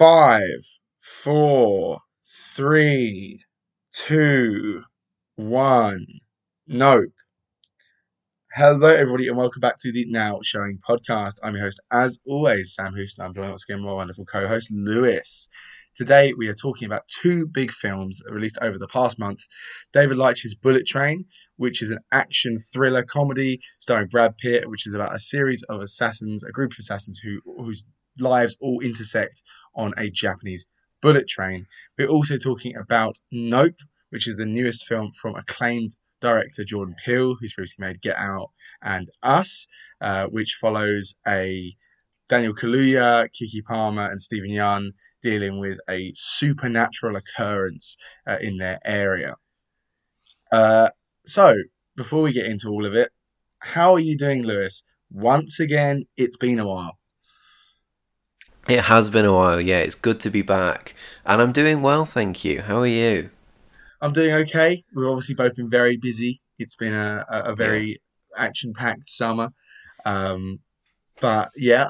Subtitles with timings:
[0.00, 0.62] Five,
[0.98, 1.98] four,
[2.56, 3.44] three,
[3.92, 4.80] two,
[5.36, 6.06] one.
[6.66, 7.12] Nope.
[8.54, 11.34] Hello, everybody, and welcome back to the Now Showing podcast.
[11.42, 13.26] I'm your host, as always, Sam Houston.
[13.26, 15.50] I'm joined once again by my wonderful co-host, Lewis.
[15.94, 19.40] Today, we are talking about two big films released over the past month.
[19.92, 21.26] David Leitch's Bullet Train,
[21.58, 25.82] which is an action thriller comedy starring Brad Pitt, which is about a series of
[25.82, 27.84] assassins, a group of assassins who whose
[28.20, 29.42] lives all intersect
[29.74, 30.66] on a Japanese
[31.00, 31.66] bullet train.
[31.98, 33.80] We're also talking about Nope,
[34.10, 38.50] which is the newest film from acclaimed director Jordan Peele, who's previously made Get Out
[38.82, 39.66] and Us,
[40.00, 41.74] uh, which follows a
[42.28, 48.78] Daniel Kaluuya, Keke Palmer, and Steven Yeun dealing with a supernatural occurrence uh, in their
[48.84, 49.34] area.
[50.52, 50.90] Uh,
[51.26, 51.54] so,
[51.96, 53.10] before we get into all of it,
[53.58, 54.84] how are you doing, Lewis?
[55.10, 56.99] Once again, it's been a while.
[58.70, 59.78] It has been a while, yeah.
[59.78, 60.94] It's good to be back.
[61.26, 62.60] And I'm doing well, thank you.
[62.62, 63.30] How are you?
[64.00, 64.84] I'm doing okay.
[64.94, 66.40] We've obviously both been very busy.
[66.56, 68.44] It's been a, a, a very yeah.
[68.44, 69.48] action packed summer.
[70.04, 70.60] Um,
[71.20, 71.88] but yeah,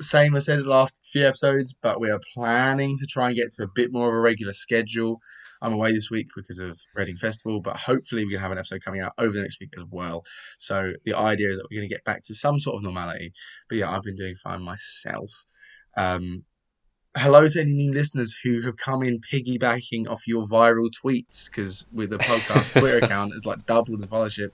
[0.00, 3.36] same as I said the last few episodes, but we are planning to try and
[3.36, 5.20] get to a bit more of a regular schedule.
[5.60, 8.80] I'm away this week because of Reading Festival, but hopefully we can have an episode
[8.82, 10.24] coming out over the next week as well.
[10.58, 13.34] So the idea is that we're going to get back to some sort of normality.
[13.68, 15.30] But yeah, I've been doing fine myself.
[15.96, 16.44] Um,
[17.16, 21.84] hello to any new listeners who have come in piggybacking off your viral tweets because
[21.92, 24.52] with the podcast Twitter account it's like doubled the followership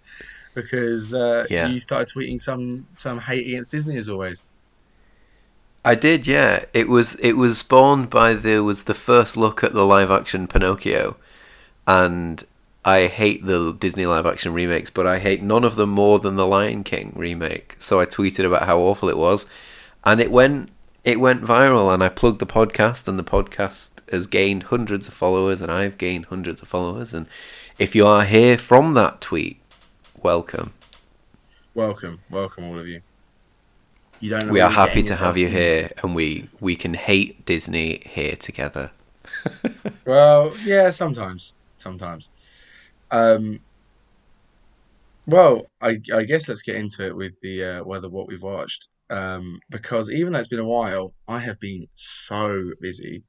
[0.54, 1.68] because uh, yeah.
[1.68, 4.46] you started tweeting some some hate against Disney as always.
[5.84, 6.64] I did, yeah.
[6.72, 10.48] It was it was spawned by the was the first look at the live action
[10.48, 11.16] Pinocchio,
[11.86, 12.42] and
[12.84, 16.34] I hate the Disney live action remakes, but I hate none of them more than
[16.34, 17.76] the Lion King remake.
[17.78, 19.46] So I tweeted about how awful it was,
[20.04, 20.70] and it went
[21.06, 25.14] it went viral and I plugged the podcast and the podcast has gained hundreds of
[25.14, 27.28] followers and I've gained hundreds of followers and
[27.78, 29.60] if you are here from that tweet,
[30.20, 30.72] welcome.
[31.74, 33.02] Welcome, welcome all of you.
[34.18, 38.02] You don't We are happy to have you here and we we can hate Disney
[38.04, 38.90] here together.
[40.04, 41.52] well, yeah, sometimes.
[41.78, 42.30] Sometimes.
[43.12, 43.60] Um
[45.26, 48.88] well, I I guess let's get into it with the uh, whether what we've watched
[49.10, 53.24] um, because even though it's been a while, I have been so busy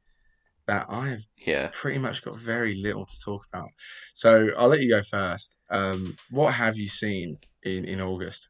[0.65, 1.69] that I have yeah.
[1.71, 3.69] pretty much got very little to talk about.
[4.13, 5.57] So I'll let you go first.
[5.69, 8.49] Um, what have you seen in, in August?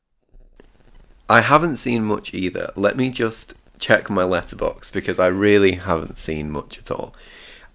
[1.29, 2.71] I haven't seen much either.
[2.75, 7.13] Let me just check my Letterboxd because I really haven't seen much at all.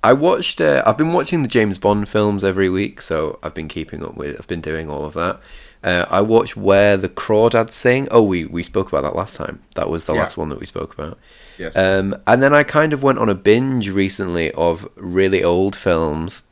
[0.02, 0.60] I watched.
[0.60, 4.16] Uh, I've been watching the James Bond films every week, so I've been keeping up
[4.16, 4.36] with.
[4.38, 5.40] I've been doing all of that.
[5.84, 8.06] Uh, I watched Where the Crawdads Sing.
[8.10, 9.62] Oh, we, we spoke about that last time.
[9.74, 10.22] That was the yeah.
[10.22, 11.18] last one that we spoke about.
[11.58, 11.76] Yes.
[11.76, 16.44] Um, and then I kind of went on a binge recently of really old films.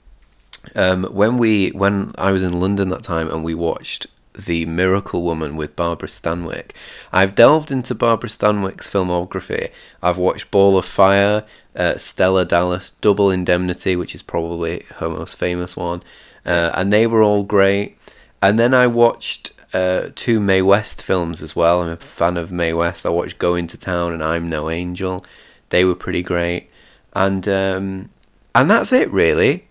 [0.74, 4.06] Um, when we when I was in London that time and we watched
[4.36, 6.72] The Miracle Woman with Barbara Stanwyck.
[7.12, 9.70] I've delved into Barbara Stanwyck's filmography.
[10.02, 11.44] I've watched Ball of Fire,
[11.76, 16.02] uh, Stella Dallas, Double Indemnity, which is probably her most famous one,
[16.44, 17.96] uh, and they were all great.
[18.42, 21.82] And then I watched uh, two Mae West films as well.
[21.82, 23.06] I'm a fan of Mae West.
[23.06, 25.24] I watched Going to Town and I'm No Angel.
[25.68, 26.68] They were pretty great.
[27.12, 28.10] And um,
[28.54, 29.68] and that's it really.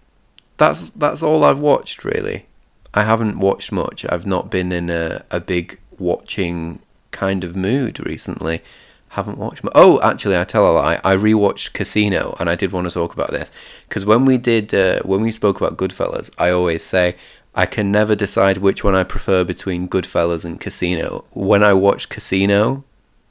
[0.58, 2.46] That's that's all I've watched really.
[2.94, 4.06] I haven't watched much.
[4.08, 6.80] I've not been in a, a big watching
[7.12, 8.62] kind of mood recently.
[9.10, 9.64] Haven't watched.
[9.74, 11.02] Oh, actually, I tell a lie.
[11.04, 13.52] I rewatched Casino, and I did want to talk about this
[13.88, 17.16] because when we did uh, when we spoke about Goodfellas, I always say
[17.56, 21.26] I can never decide which one I prefer between Goodfellas and Casino.
[21.32, 22.84] When I watched Casino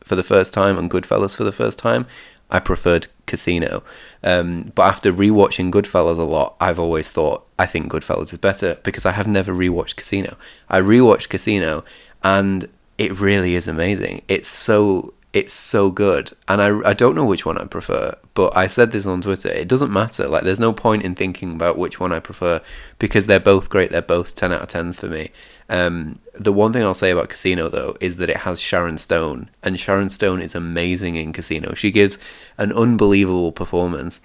[0.02, 2.06] for the first time and Goodfellas for the first time,
[2.50, 3.82] I preferred Casino.
[4.24, 8.78] Um, but after rewatching Goodfellas a lot, I've always thought I think Goodfellas is better
[8.82, 10.36] because I have never rewatched Casino.
[10.68, 11.84] I rewatched Casino
[12.22, 14.22] and it really is amazing.
[14.28, 16.32] It's so it's so good.
[16.46, 19.48] And I, I don't know which one i prefer but i said this on twitter.
[19.48, 20.26] It doesn't matter.
[20.26, 22.60] Like there's no point in thinking about which one i prefer
[22.98, 23.90] because they're both great.
[23.90, 25.30] They're both 10 out of 10s for me.
[25.68, 29.50] Um, the one thing i'll say about casino though is that it has sharon stone
[29.62, 31.74] and sharon stone is amazing in casino.
[31.74, 32.18] She gives
[32.56, 34.20] an unbelievable performance.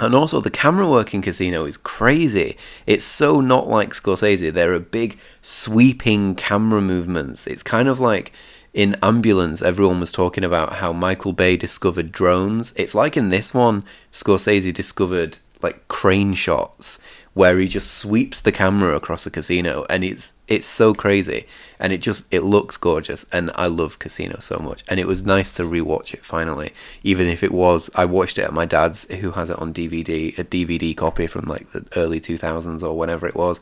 [0.00, 2.56] And also, the camera work in Casino is crazy.
[2.86, 4.52] It's so not like Scorsese.
[4.52, 7.48] There are big, sweeping camera movements.
[7.48, 8.32] It's kind of like
[8.78, 12.72] in Ambulance, everyone was talking about how Michael Bay discovered drones.
[12.76, 13.82] It's like in this one,
[14.12, 17.00] Scorsese discovered like crane shots
[17.34, 21.44] where he just sweeps the camera across a casino, and it's it's so crazy,
[21.80, 25.26] and it just it looks gorgeous, and I love Casino so much, and it was
[25.26, 26.70] nice to rewatch it finally,
[27.02, 30.38] even if it was I watched it at my dad's, who has it on DVD,
[30.38, 33.58] a DVD copy from like the early two thousands or whenever it was,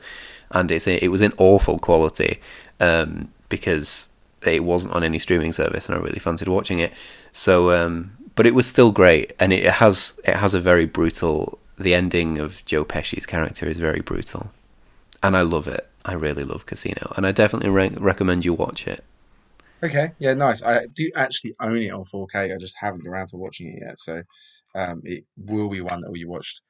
[0.50, 2.38] and it's it was in awful quality,
[2.80, 4.08] um, because
[4.44, 6.92] it wasn't on any streaming service, and I really fancied watching it,
[7.32, 11.58] so um, but it was still great, and it has it has a very brutal.
[11.78, 14.50] The ending of Joe Pesci's character is very brutal,
[15.22, 15.86] and I love it.
[16.04, 19.04] I really love Casino, and I definitely re- recommend you watch it.
[19.84, 20.62] Okay, yeah, nice.
[20.62, 22.54] I do actually own it on 4K.
[22.54, 24.22] I just haven't got around to watching it yet, so
[24.74, 26.60] um, it will be one that will be watched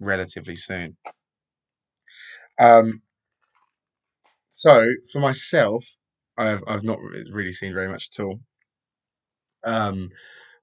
[0.00, 0.96] relatively soon.
[2.58, 3.02] Um,
[4.52, 5.84] so for myself,
[6.38, 6.98] I've I've not
[7.30, 8.40] really seen very much at all.
[9.64, 10.10] Um,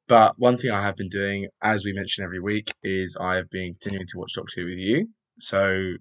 [0.08, 3.74] but one thing I have been doing, as we mention every week, is I've been
[3.74, 5.08] continuing to watch Doctor Who with you.
[5.40, 5.94] So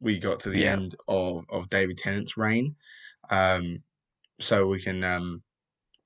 [0.00, 0.72] we got to the Yeah.
[0.72, 2.76] end of, of David Tennant's reign.
[3.30, 3.82] Um,
[4.40, 5.42] so we can um,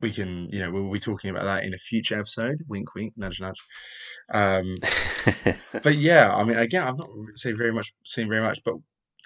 [0.01, 2.59] we can you know we'll be talking about that in a future episode.
[2.69, 3.61] Wink, wink, nudge, nudge.
[4.33, 4.77] Um,
[5.83, 8.75] but yeah, I mean, again, I've not seen very much seen very much, but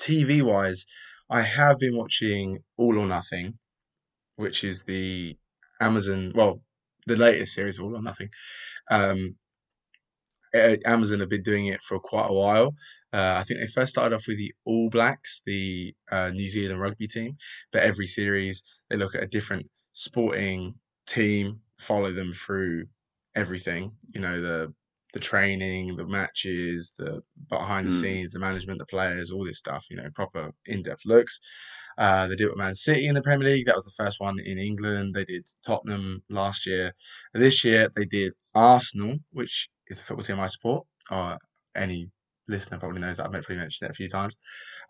[0.01, 0.87] TV wise,
[1.29, 3.59] I have been watching All or Nothing,
[4.41, 5.37] which is the
[5.81, 6.63] Amazon, well,
[7.07, 8.31] the latest series, All or Nothing.
[8.91, 9.37] Um,
[10.55, 12.75] uh, Amazon have been doing it for quite a while.
[13.13, 16.81] Uh, I think they first started off with the All Blacks, the uh, New Zealand
[16.81, 17.37] rugby team,
[17.73, 20.75] but every series they look at a different sporting
[21.07, 22.87] team, follow them through
[23.35, 23.93] everything.
[24.15, 24.75] You know the
[25.13, 28.01] the training, the matches, the behind the Mm.
[28.01, 29.85] scenes, the management, the players, all this stuff.
[29.91, 31.39] You know, proper in depth looks.
[31.99, 33.67] Uh, they did it with Man City in the Premier League.
[33.67, 35.15] That was the first one in England.
[35.15, 36.93] They did Tottenham last year.
[37.35, 40.87] This year they did Arsenal, which is the football team I support.
[41.11, 41.39] Or
[41.75, 42.11] any
[42.49, 44.37] listener probably knows that I've probably mentioned it a few times.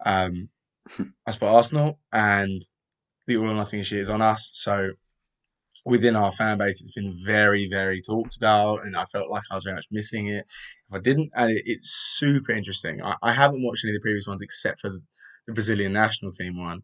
[0.05, 0.49] Um,
[1.27, 2.63] I support Arsenal, and
[3.27, 4.51] the All or Nothing issue is on us.
[4.53, 4.91] So
[5.85, 9.55] within our fan base, it's been very, very talked about, and I felt like I
[9.55, 10.47] was very much missing it.
[10.89, 13.03] If I didn't, and it, it's super interesting.
[13.03, 15.03] I, I haven't watched any of the previous ones except for the,
[15.53, 16.83] Brazilian national team one,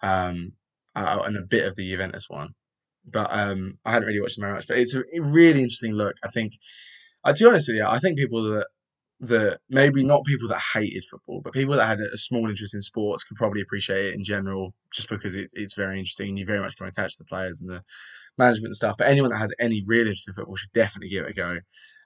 [0.00, 0.52] um,
[0.96, 2.54] uh, and a bit of the Juventus one.
[3.04, 4.66] But um, I hadn't really watched them very much.
[4.66, 6.14] But it's a really interesting look.
[6.24, 6.54] I think,
[7.22, 8.66] uh, to be honest with you, I think people that
[9.20, 12.80] that maybe not people that hated football, but people that had a, small interest in
[12.80, 16.36] sports could probably appreciate it in general, just because it's it's very interesting.
[16.36, 17.82] You very much can attach to the players and the
[18.38, 18.96] management stuff.
[18.98, 21.58] But anyone that has any real interest in football should definitely give it a go.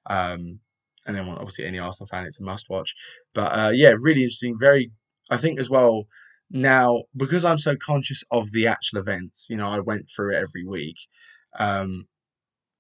[0.07, 0.61] Um,
[1.07, 2.95] and then, obviously, any Arsenal fan, it's a must watch.
[3.35, 4.57] But uh, yeah, really interesting.
[4.59, 4.93] Very,
[5.31, 6.05] I think as well.
[6.51, 10.43] Now, because I'm so conscious of the actual events, you know, I went through it
[10.43, 10.97] every week.
[11.59, 12.07] Um,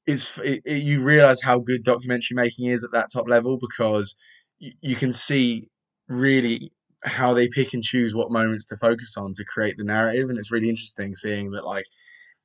[0.06, 4.14] it's it, it, you realize how good documentary making is at that top level because
[4.58, 5.68] you, you can see
[6.08, 6.72] really
[7.04, 10.38] how they pick and choose what moments to focus on to create the narrative, and
[10.38, 11.86] it's really interesting seeing that like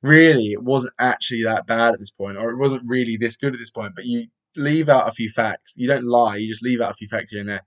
[0.02, 3.54] really it wasn't actually that bad at this point, or it wasn't really this good
[3.54, 5.74] at this point, but you leave out a few facts.
[5.76, 7.62] You don't lie, you just leave out a few facts here and there.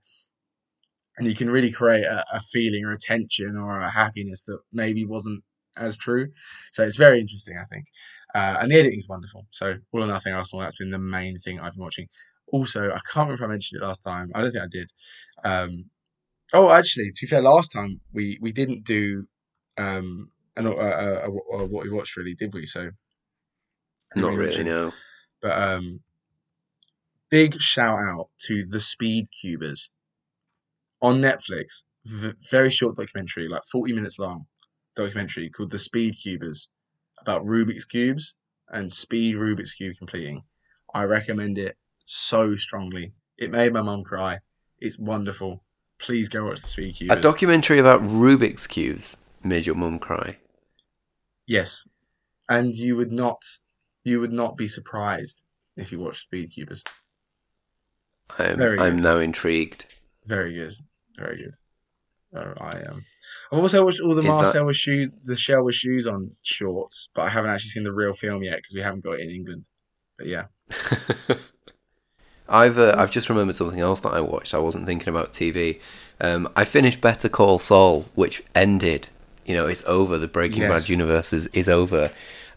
[1.18, 4.58] And you can really create a, a feeling or a tension or a happiness that
[4.72, 5.42] maybe wasn't
[5.76, 6.28] as true.
[6.72, 7.86] So it's very interesting, I think.
[8.34, 9.46] Uh, and the editing is wonderful.
[9.50, 12.08] So all or nothing Arsenal, that's been the main thing I've been watching.
[12.50, 14.30] Also, I can't remember if I mentioned it last time.
[14.34, 14.90] I don't think I did.
[15.44, 15.84] Um,
[16.52, 19.26] oh, actually, to be fair, last time we we didn't do
[19.78, 22.66] um, an, uh, uh, uh, what we watched really, did we?
[22.66, 22.90] So
[24.14, 24.92] Not really, no.
[25.40, 26.00] But um,
[27.30, 29.90] big shout out to the Speed Cubers
[31.00, 31.82] on Netflix.
[32.04, 34.46] V- very short documentary, like forty minutes long,
[34.96, 36.68] documentary called The Speed Cubers
[37.20, 38.34] about Rubik's cubes
[38.70, 40.42] and speed Rubik's cube completing.
[40.94, 43.12] I recommend it so strongly.
[43.38, 44.38] It made my mum cry.
[44.80, 45.62] It's wonderful.
[45.98, 47.16] Please go watch The Speed Cubers.
[47.16, 50.38] A documentary about Rubik's cubes made your mum cry.
[51.46, 51.86] yes,
[52.48, 53.40] and you would not,
[54.04, 55.44] you would not be surprised
[55.76, 56.82] if you watched Speed Cubers.
[58.38, 59.02] I'm Very I'm good.
[59.04, 59.86] now intrigued.
[60.26, 60.74] Very good.
[61.18, 61.54] Very good.
[62.34, 63.04] Uh, I um,
[63.52, 66.30] I've also watched all the Is that- Marcel with shoes, the Shell with shoes on
[66.42, 69.20] shorts, but I haven't actually seen the real film yet because we haven't got it
[69.20, 69.64] in England.
[70.18, 70.44] But yeah,
[72.48, 74.54] I've uh, I've just remembered something else that I watched.
[74.54, 75.80] I wasn't thinking about TV.
[76.20, 79.08] Um, I finished Better Call Saul, which ended.
[79.52, 80.16] You know, it's over.
[80.16, 80.70] The Breaking Yes.
[80.84, 82.10] Bad universe is, is over,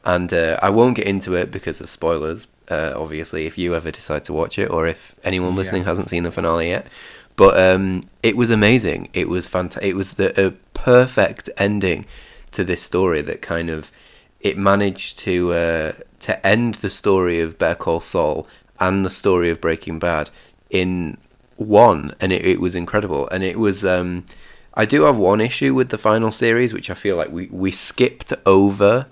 [0.06, 2.48] and uh, I won't get into it because of spoilers.
[2.70, 5.90] Uh, obviously, if you ever decide to watch it, or if anyone listening Yeah.
[5.90, 6.88] hasn't seen the finale yet,
[7.36, 9.10] but um, it was amazing.
[9.12, 9.90] It was fantastic.
[9.90, 12.06] It was the a perfect ending
[12.52, 13.92] to this story that kind of
[14.40, 18.48] it managed to uh, to end the story of Better Call Saul
[18.80, 20.30] and the story of Breaking Bad
[20.70, 21.18] in
[21.58, 23.28] one, and it, it was incredible.
[23.34, 23.84] And it was.
[23.84, 24.24] Um,
[24.76, 27.72] I do have one issue with the final series, which I feel like we we
[27.72, 29.08] skipped over.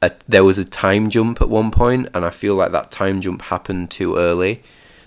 [0.00, 3.20] A, there was a time jump at one point, and I feel like that time
[3.20, 4.62] jump happened too early.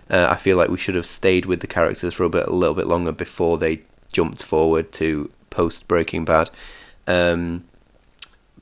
[0.09, 2.53] Uh, I feel like we should have stayed with the characters for a bit, a
[2.53, 3.81] little bit longer before they
[4.11, 6.49] jumped forward to post Breaking Bad.
[7.07, 7.65] Um,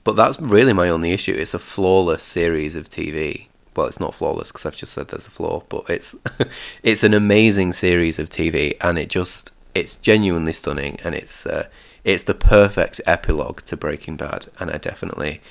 [0.03, 1.33] but that's really my only issue.
[1.33, 3.47] It's a flawless series of TV.
[3.75, 6.15] Well, it's not flawless because I've just said there's a flaw, but it's
[6.83, 11.67] it's an amazing series of TV, and it just it's genuinely stunning, and it's uh,
[12.03, 15.41] it's the perfect epilogue to Breaking Bad, and I definitely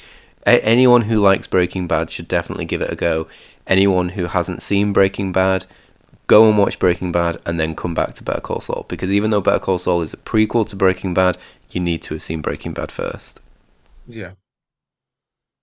[0.46, 3.26] a- anyone who likes Breaking Bad should definitely give it a go.
[3.66, 5.66] Anyone who hasn't seen Breaking Bad,
[6.26, 9.30] go and watch Breaking Bad, and then come back to Better Call Saul, because even
[9.30, 11.38] though Better Call Saul is a prequel to Breaking Bad,
[11.70, 13.40] you need to have seen Breaking Bad first.
[14.06, 14.32] Yeah.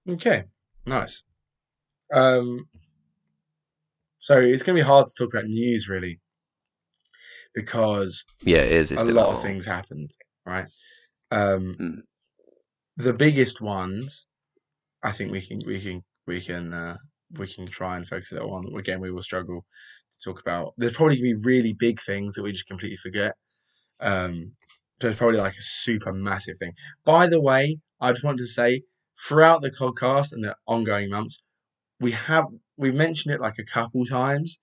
[0.07, 0.43] Okay.
[0.85, 1.23] Nice.
[2.13, 2.67] Um.
[4.21, 6.19] So it's going to be hard to talk about news, really,
[7.61, 8.91] because Yeah, it is.
[8.91, 10.11] It's a lot of things happened,
[10.45, 10.67] right?
[11.31, 11.97] Um, Mm.
[12.97, 14.27] the biggest ones,
[15.03, 16.97] I think we can we can we can uh,
[17.39, 18.61] we can try and focus it on.
[18.77, 19.65] Again, we will struggle
[20.13, 20.73] to talk about.
[20.77, 23.33] There's probably gonna be really big things that we just completely forget.
[23.99, 24.53] Um,
[24.99, 26.73] there's probably like a super massive thing.
[27.05, 28.81] By the way, I just wanted to say
[29.27, 31.39] throughout the podcast and the ongoing months,
[31.99, 32.45] we have
[32.77, 34.59] we've mentioned it like a couple times.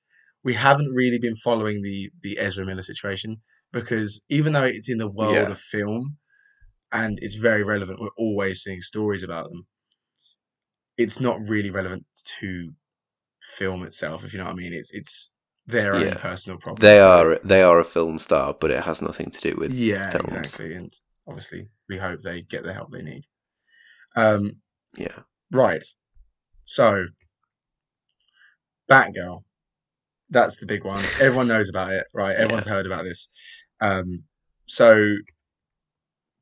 [0.46, 3.30] We haven't really been following the the Ezra Miller situation
[3.72, 5.50] because even though it's in the world Yeah.
[5.50, 6.18] of film
[6.92, 9.66] and it's very relevant, we're always seeing stories about them.
[10.96, 12.06] It's not really relevant
[12.38, 12.72] to
[13.56, 14.72] film itself, if you know what I mean.
[14.72, 15.32] It's it's
[15.66, 16.80] their own personal problem.
[16.80, 20.10] They are they are a film star, but it has nothing to do with yeah,
[20.12, 20.32] films.
[20.32, 20.74] exactly.
[20.74, 20.92] And
[21.26, 23.24] obviously, we hope they get the help they need.
[24.14, 24.62] Um,
[24.96, 25.18] Yeah.
[25.50, 25.84] right.
[26.64, 27.08] So,
[28.88, 29.42] Batgirl.
[30.30, 31.04] That's the big one.
[31.20, 32.36] Everyone knows about it, right?
[32.36, 33.28] Everyone's heard about this.
[33.80, 34.24] Um,
[34.66, 35.16] so,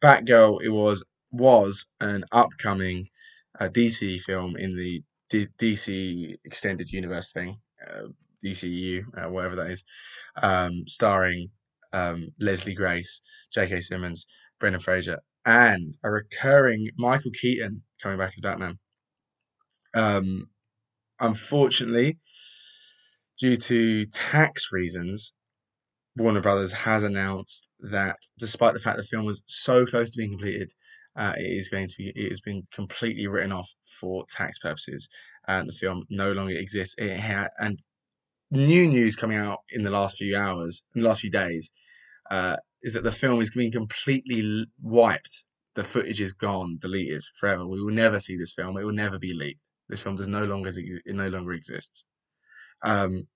[0.02, 0.58] Batgirl.
[0.62, 3.08] It was was an upcoming
[3.60, 8.08] uh, DC film in the D- DC extended universe thing, uh,
[8.44, 9.84] DCU, uh, whatever that is,
[10.42, 11.48] um, starring
[11.92, 13.20] um, Leslie Grace,
[13.52, 13.80] J.K.
[13.80, 14.26] Simmons,
[14.60, 18.78] Brendan Fraser, and a recurring Michael Keaton coming back as Batman.
[19.94, 20.48] Um,
[21.20, 22.18] unfortunately,
[23.38, 25.32] due to tax reasons,
[26.16, 30.30] Warner Brothers has announced that despite the fact the film was so close to being
[30.30, 30.72] completed,
[31.16, 35.08] uh, it is going to be it has been completely written off for tax purposes,
[35.46, 36.94] and the film no longer exists.
[36.98, 37.20] It
[37.58, 37.78] and
[38.50, 41.72] new news coming out in the last few hours, in the last few days,
[42.30, 45.44] uh, is that the film is being completely wiped.
[45.74, 47.66] The footage is gone, deleted forever.
[47.66, 48.76] We will never see this film.
[48.76, 49.62] It will never be leaked.
[49.88, 52.06] This film does no longer it no longer exists.
[52.84, 53.26] Um,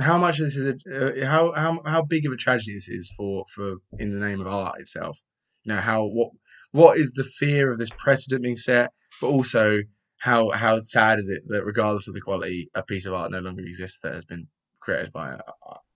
[0.00, 2.88] how much of this is a, uh, how how how big of a tragedy this
[2.88, 5.18] is for for in the name of art itself.
[5.64, 6.30] You know how what
[6.70, 9.80] what is the fear of this precedent being set, but also
[10.18, 13.40] how how sad is it that regardless of the quality, a piece of art no
[13.40, 14.46] longer exists that has been
[14.80, 15.40] created by a,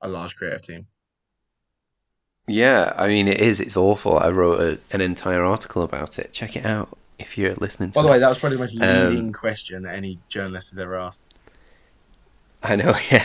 [0.03, 0.87] a large creative team.
[2.49, 3.61] Yeah, I mean it is.
[3.61, 4.19] It's awful.
[4.19, 6.33] I wrote a, an entire article about it.
[6.33, 7.95] Check it out if you're listening to.
[7.95, 10.79] By the way, that was probably the most Um, leading question that any journalist has
[10.81, 11.32] ever asked.
[12.65, 13.25] I know, yeah.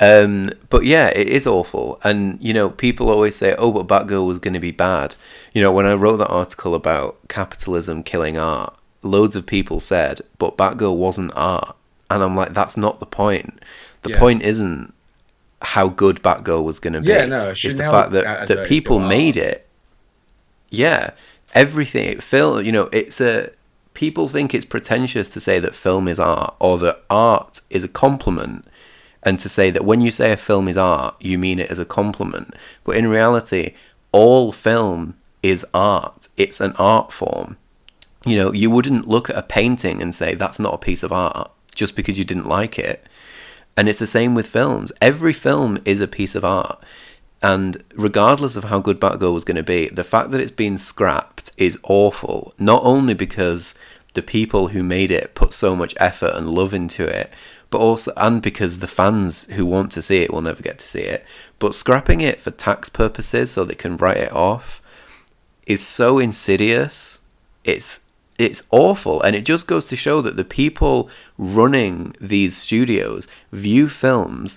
[0.00, 2.00] um, but yeah, it is awful.
[2.02, 5.14] And, you know, people always say, oh, but Batgirl was going to be bad.
[5.52, 10.20] You know, when I wrote that article about capitalism killing art, loads of people said,
[10.38, 11.76] but Batgirl wasn't art.
[12.10, 13.60] And I'm like, that's not the point.
[14.02, 14.18] The Yeah.
[14.18, 14.92] point isn't
[15.62, 17.08] how good Batgirl was going to be.
[17.08, 19.68] Yeah, no, it's the fact that, that people made it.
[20.70, 21.10] Yeah,
[21.54, 22.06] everything.
[22.08, 23.50] It felt, you know, it's a.
[23.94, 27.88] People think it's pretentious to say that film is art or that art is a
[27.88, 28.66] compliment,
[29.22, 31.78] and to say that when you say a film is art, you mean it as
[31.78, 32.54] a compliment.
[32.84, 33.74] But in reality,
[34.12, 36.28] all film is art.
[36.36, 37.56] It's an art form.
[38.24, 41.12] You know, you wouldn't look at a painting and say that's not a piece of
[41.12, 43.06] art just because you didn't like it.
[43.76, 44.92] And it's the same with films.
[45.00, 46.82] Every film is a piece of art.
[47.42, 50.76] And regardless of how good Batgirl was going to be, the fact that it's been
[50.76, 52.54] scrapped is awful.
[52.58, 53.74] Not only because
[54.14, 57.30] the people who made it put so much effort and love into it,
[57.70, 60.88] but also, and because the fans who want to see it will never get to
[60.88, 61.24] see it.
[61.58, 64.82] But scrapping it for tax purposes so they can write it off
[65.66, 67.20] is so insidious.
[67.64, 68.00] It's
[68.38, 73.86] it's awful and it just goes to show that the people running these studios view
[73.86, 74.56] films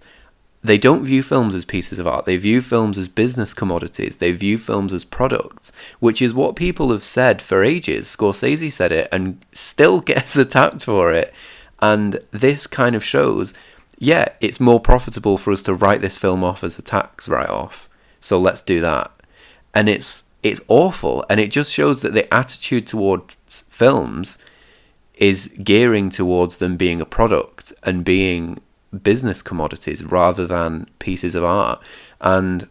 [0.64, 2.26] they don't view films as pieces of art.
[2.26, 4.18] They view films as business commodities.
[4.18, 8.08] They view films as products which is what people have said for ages.
[8.08, 11.34] Scorsese said it and still gets attacked for it.
[11.80, 13.54] And this kind of shows
[14.00, 17.50] yeah, it's more profitable for us to write this film off as a tax write
[17.50, 17.88] off.
[18.20, 19.12] So let's do that.
[19.74, 21.26] And it's it's awful.
[21.30, 23.36] And it just shows that the attitude towards
[23.70, 24.38] films
[25.14, 28.60] is gearing towards them being a product and being
[29.02, 31.82] business commodities rather than pieces of art.
[32.22, 32.68] And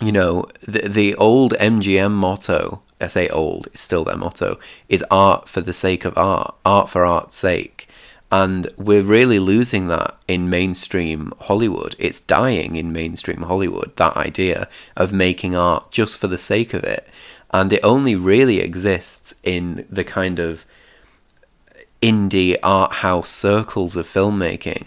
[0.00, 4.58] you know, the the old MGM motto, I say old, it's still their motto,
[4.88, 7.88] is art for the sake of art, art for art's sake.
[8.30, 11.94] And we're really losing that in mainstream Hollywood.
[11.98, 16.82] It's dying in mainstream Hollywood, that idea of making art just for the sake of
[16.82, 17.06] it.
[17.52, 20.66] And it only really exists in the kind of
[22.02, 24.86] indie art house circles of filmmaking.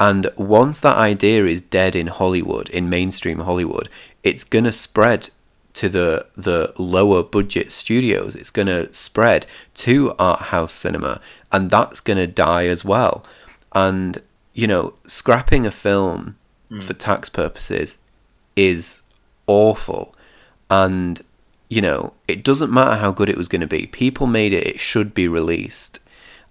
[0.00, 3.90] And once that idea is dead in Hollywood, in mainstream Hollywood,
[4.24, 5.28] it's going to spread
[5.74, 8.34] to the the lower budget studios.
[8.34, 11.20] It's going to spread to art house cinema,
[11.52, 13.24] and that's going to die as well.
[13.72, 14.22] And
[14.54, 16.36] you know, scrapping a film
[16.70, 16.82] mm.
[16.82, 17.98] for tax purposes
[18.56, 19.02] is
[19.46, 20.14] awful,
[20.70, 21.20] and
[21.68, 23.86] you know, it doesn't matter how good it was going to be.
[23.86, 26.00] People made it; it should be released,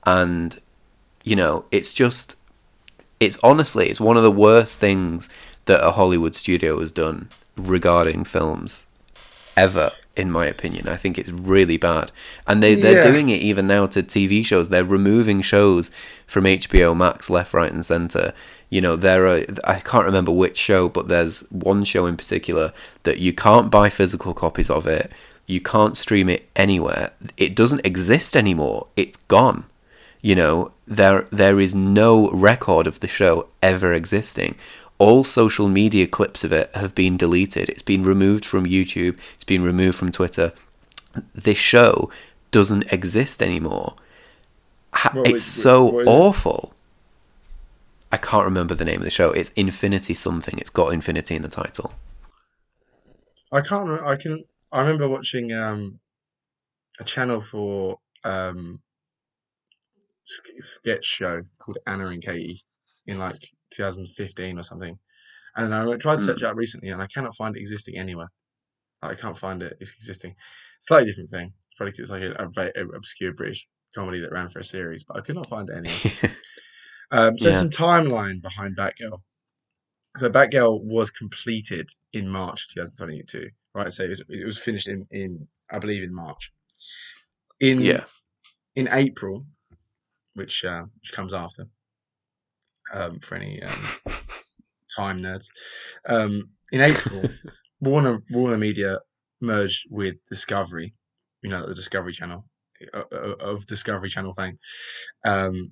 [0.05, 0.61] and
[1.23, 2.35] you know, it's just,
[3.19, 5.29] it's honestly, it's one of the worst things
[5.65, 8.87] that a Hollywood studio has done regarding films
[9.55, 10.87] ever in my opinion.
[10.87, 12.11] I think it's really bad.
[12.45, 13.11] And they, they're yeah.
[13.11, 14.67] doing it even now to TV shows.
[14.67, 15.91] They're removing shows
[16.27, 18.33] from HBO Max left, right, and centre.
[18.69, 22.73] You know, there are, I can't remember which show, but there's one show in particular
[23.03, 25.11] that you can't buy physical copies of it.
[25.47, 27.11] You can't stream it anywhere.
[27.37, 28.87] It doesn't exist anymore.
[28.97, 29.65] It's gone.
[30.21, 34.55] You know, there there is no record of the show ever existing
[34.99, 37.69] all social media clips of it have been deleted.
[37.69, 40.51] It's been removed from YouTube, it's been removed from Twitter.
[41.33, 42.11] This show
[42.51, 43.95] doesn't exist anymore.
[45.15, 46.73] it's so awful.
[48.11, 49.31] I can't remember the name of the show.
[49.31, 50.57] It's Infinity something.
[50.57, 51.93] It's got Infinity in the title.
[53.51, 53.89] I can't.
[54.01, 54.43] I can.
[54.71, 55.99] I remember watching um,
[56.99, 58.81] a channel for um,
[60.59, 62.61] sketch show called Anna and Katie
[63.07, 63.39] in like
[63.71, 64.97] 2015 or something.
[65.55, 66.43] And I tried to search mm.
[66.43, 68.31] it out recently, and I cannot find it existing anywhere.
[69.01, 69.77] I can't find it.
[69.79, 70.35] It's existing.
[70.83, 71.53] Slightly different thing.
[71.67, 74.63] It's probably because it's like a, a, very obscure British comedy that ran for a
[74.63, 76.35] series, but I could not find it anywhere.
[77.11, 77.55] um, so yeah.
[77.55, 79.21] some timeline behind Batgirl.
[80.17, 83.91] So Batgirl was completed in March 2022, right?
[83.91, 86.51] So it was, it was finished in, in I believe in March.
[87.59, 88.05] In yeah.
[88.75, 89.45] in April,
[90.33, 91.67] which uh, which comes after,
[92.93, 93.89] um, for any um,
[94.97, 95.47] time nerds.
[96.05, 97.29] Um, in April,
[97.79, 98.99] Warner Warner Media
[99.41, 100.93] merged with Discovery,
[101.41, 102.45] you know, the Discovery Channel
[102.93, 104.57] uh, uh of Discovery Channel fame,
[105.25, 105.71] um,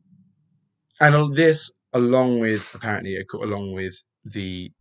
[0.99, 4.71] and on this, along with apparently, along with the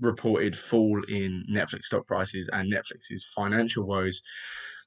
[0.00, 4.20] reported fall in Netflix stock prices and Netflix's financial woes,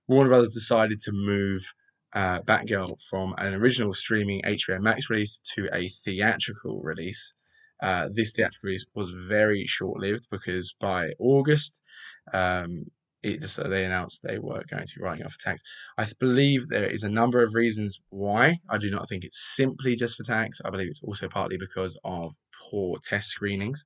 [0.07, 1.73] Warner Brothers decided to move
[2.15, 7.33] uh, Batgirl from an original streaming HBO Max release to a theatrical release.
[7.83, 11.81] Uh, this theatrical release was very short lived because by August,
[12.33, 12.85] um,
[13.21, 15.61] it, so they announced they were going to be writing off a tax.
[15.97, 18.57] I believe there is a number of reasons why.
[18.69, 20.61] I do not think it's simply just for tax.
[20.63, 22.33] I believe it's also partly because of
[22.69, 23.85] poor test screenings.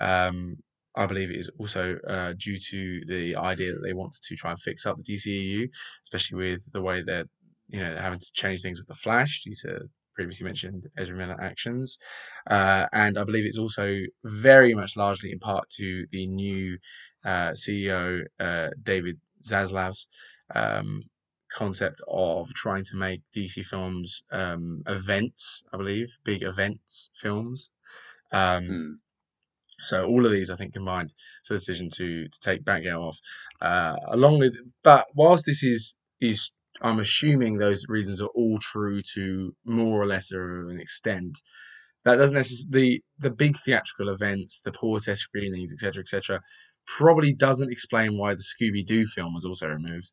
[0.00, 0.56] Um,
[0.94, 4.50] I believe it is also uh, due to the idea that they wanted to try
[4.50, 5.68] and fix up the DCEU,
[6.04, 7.26] especially with the way that
[7.68, 11.40] you know, having to change things with the Flash due to previously mentioned Ezra Miller
[11.40, 11.98] actions.
[12.48, 16.78] Uh, and I believe it's also very much largely in part to the new
[17.24, 20.08] uh, CEO, uh, David Zaslav's
[20.54, 21.02] um,
[21.52, 27.70] concept of trying to make DC films um, events, I believe, big events films.
[28.32, 28.92] Um, mm.
[29.84, 31.12] So all of these, I think, combined
[31.44, 33.18] for the decision to to take Batgirl off,
[33.60, 34.54] uh, along with.
[34.84, 40.06] But whilst this is is I'm assuming those reasons are all true to more or
[40.06, 41.38] less of an extent.
[42.04, 46.40] That doesn't necessarily the, the big theatrical events, the poor test screenings, etc., etc.,
[46.86, 50.12] probably doesn't explain why the Scooby Doo film was also removed.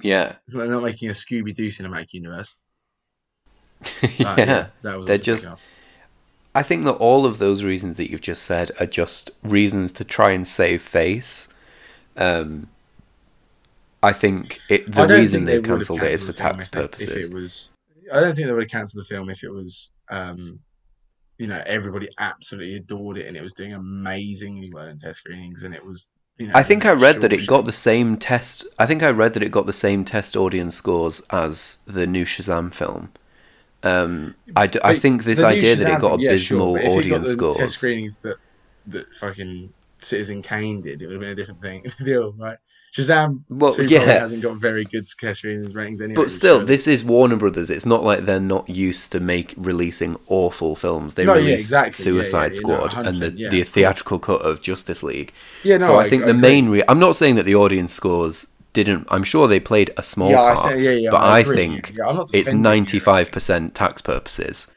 [0.00, 2.54] Yeah, they're not making a Scooby Doo cinematic universe.
[4.02, 5.48] yeah, yeah, that was they're just.
[6.54, 10.04] I think that all of those reasons that you've just said are just reasons to
[10.04, 11.48] try and save face.
[12.16, 12.68] Um,
[14.02, 17.08] I think it, the reason they've they cancelled it is for tax purposes.
[17.08, 17.72] If it was,
[18.12, 20.60] I don't think they would have cancelled the film if it was, um,
[21.38, 25.64] you know, everybody absolutely adored it and it was doing amazingly well in test screenings
[25.64, 26.10] and it was.
[26.38, 28.64] You know, I think I read that it got the same test.
[28.78, 32.24] I think I read that it got the same test audience scores as the new
[32.24, 33.10] Shazam film,
[33.82, 36.84] Um, I, d- I think this idea that it got film, yeah, abysmal sure, but
[36.84, 37.56] if it got audience the scores.
[37.56, 38.36] Test screenings that
[38.86, 41.84] that fucking Citizen Kane did, it would have been a different thing.
[42.04, 42.58] deal, right?
[42.96, 43.98] Shazam Well, 2 yeah.
[43.98, 46.14] probably hasn't got very good screenings ratings anyway.
[46.14, 47.70] But still, so- this is Warner Brothers.
[47.70, 51.14] It's not like they're not used to make releasing awful films.
[51.14, 52.04] They No, yeah, released exactly.
[52.04, 55.32] Yeah, yeah, Suicide yeah, no, Squad and the, yeah, the theatrical cut of Justice League.
[55.62, 56.68] yeah, no, so I, think the main.
[56.68, 59.06] Re- I'm not saying that the audience scores didn't.
[59.10, 62.24] I'm sure they played a small yeah, part, I yeah, yeah, but I think yeah,
[62.32, 64.70] it's 95% tax purposes.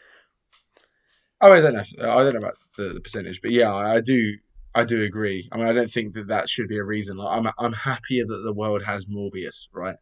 [1.42, 1.84] Oh, I don't know.
[2.02, 4.38] I don't know about the, the percentage, but yeah, I, I do.
[4.74, 5.50] I do agree.
[5.52, 7.18] I mean, I don't think that that should be a reason.
[7.18, 9.98] Like, I'm I'm happier that the world has Morbius, right?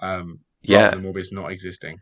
[0.00, 0.90] Um, Yeah.
[0.90, 1.98] than Morbius not existing.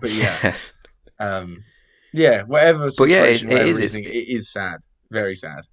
[0.00, 0.54] But yeah,
[1.20, 1.64] um,
[2.12, 2.90] yeah, whatever.
[2.98, 5.64] But yeah, it- whatever it's- reasoning, it is sad, very sad.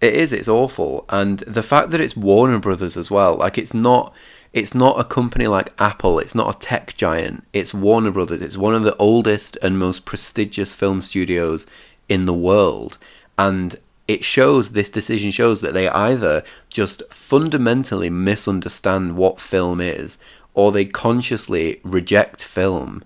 [0.00, 0.32] It is.
[0.32, 3.36] It's awful, and the fact that it's Warner Brothers as well.
[3.36, 4.14] Like it's not.
[4.52, 6.20] It's not a company like Apple.
[6.20, 7.42] It's not a tech giant.
[7.52, 8.40] It's Warner Brothers.
[8.40, 11.66] It's one of the oldest and most prestigious film studios
[12.08, 12.96] in the world,
[13.38, 14.72] and it shows.
[14.72, 20.18] This decision shows that they either just fundamentally misunderstand what film is,
[20.54, 23.04] or they consciously reject film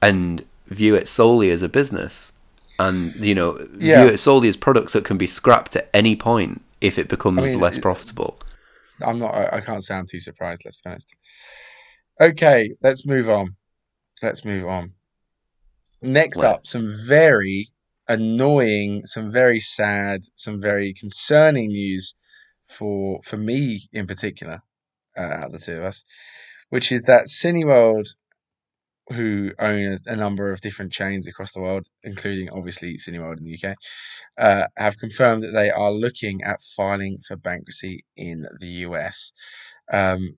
[0.00, 2.32] and view it solely as a business
[2.78, 4.04] and you know Yeah.
[4.04, 7.42] view it solely as products that can be scrapped at any point if it becomes
[7.42, 8.38] I mean, less profitable
[9.04, 9.34] I'm not.
[9.34, 10.62] I, can't sound too surprised.
[10.64, 11.08] Let's be honest.
[12.20, 13.56] Okay, let's move on.
[14.22, 14.92] Let's move on.
[16.02, 16.70] Next up, Let's.
[16.70, 17.68] some very
[18.12, 22.14] annoying, some very sad, some very concerning news
[22.64, 24.60] for for me in particular,
[25.16, 26.04] uh, the two of us,
[26.70, 28.08] which is that Cineworld,
[29.08, 33.44] who own a, a number of different chains across the world, including obviously Cineworld in
[33.44, 33.76] the UK,
[34.38, 39.32] uh, have confirmed that they are looking at filing for bankruptcy in the US
[39.92, 40.36] um,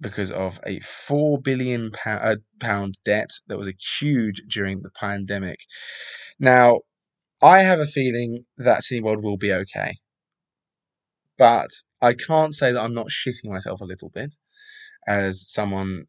[0.00, 5.60] because of a four billion pound, uh, debt that was accrued during the pandemic.
[6.38, 6.80] Now,
[7.40, 9.94] I have a feeling that Cineworld will be okay,
[11.36, 11.70] but
[12.02, 14.34] I can't say that I'm not shitting myself a little bit
[15.06, 16.04] as someone.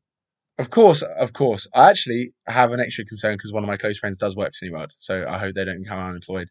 [0.58, 1.68] Of course, of course.
[1.74, 4.66] I actually have an extra concern because one of my close friends does work for
[4.66, 6.50] Cineworld, so I hope they don't become unemployed.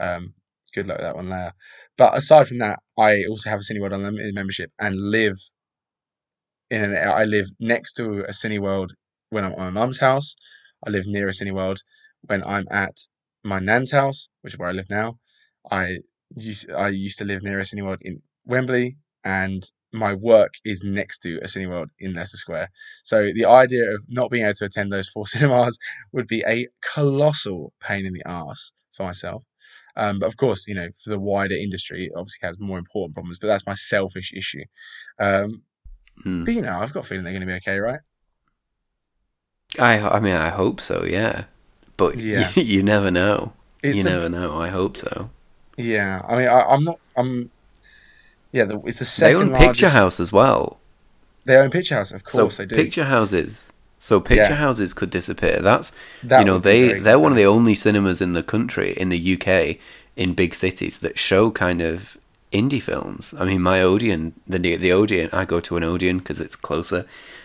[0.00, 0.34] Um,
[0.74, 1.52] good luck with that one later.
[1.96, 5.36] But aside from that, I also have a Cineworld Unlimited membership and live
[6.70, 6.94] in an.
[7.08, 8.90] I live next to a Cineworld
[9.30, 10.34] when I'm at my mum's house.
[10.86, 11.78] I live near a Cineworld
[12.22, 12.96] when I'm at
[13.44, 15.18] my nan's house, which is where I live now.
[15.70, 15.98] I
[16.36, 21.20] used I used to live near a Cineworld in Wembley, and my work is next
[21.20, 22.68] to a Cineworld in Leicester Square.
[23.04, 25.78] So the idea of not being able to attend those four cinemas
[26.12, 29.44] would be a colossal pain in the ass for myself.
[29.96, 33.14] Um, but of course, you know, for the wider industry, it obviously has more important
[33.14, 33.38] problems.
[33.40, 34.64] But that's my selfish issue.
[35.18, 35.62] Um,
[36.22, 36.44] Hmm.
[36.44, 38.00] but you know, I've got a feeling they're going to be okay, right?
[39.78, 41.44] I I mean I hope so yeah
[41.98, 42.50] but Yeah.
[42.56, 45.28] you, you never know It's you the- never know I hope so
[45.76, 46.96] Yeah, I mean, I, I'm not.
[47.16, 47.50] I'm.
[48.52, 49.68] Yeah, the, it's the same they own largest.
[49.68, 50.80] picture house as well
[51.44, 52.74] They own Picture House, of so course they do.
[52.76, 54.54] picture houses so picture Yeah.
[54.66, 58.32] houses could disappear that's That you know they they're one of the only cinemas in
[58.32, 59.76] the country in the UK
[60.16, 62.16] in big cities that show kind of
[62.52, 63.34] indie films.
[63.38, 67.04] I mean, my Odeon, the the Odeon, I go to an Odeon because it's closer.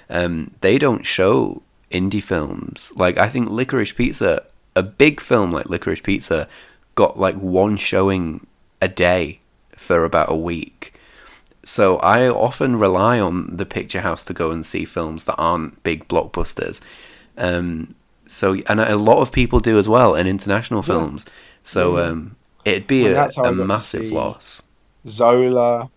[0.09, 1.61] Um, they don't show
[1.93, 2.91] indie films.
[2.95, 4.43] Like I think Licorice Pizza,
[4.75, 6.47] a big film like Licorice Pizza,
[6.95, 8.45] got like one showing
[8.82, 9.39] a day
[9.77, 10.93] for about a week.
[11.65, 15.82] So I often rely on the picture house to go and see films that aren't
[15.84, 16.82] big blockbusters.
[17.38, 17.95] Um,
[18.27, 21.08] so and a lot of people do as well, in international Yeah.
[21.08, 21.25] films.
[21.63, 22.10] So Yeah.
[22.10, 24.63] um, it'd be Well, a, that's how I a massive loss.
[25.08, 25.89] Zola,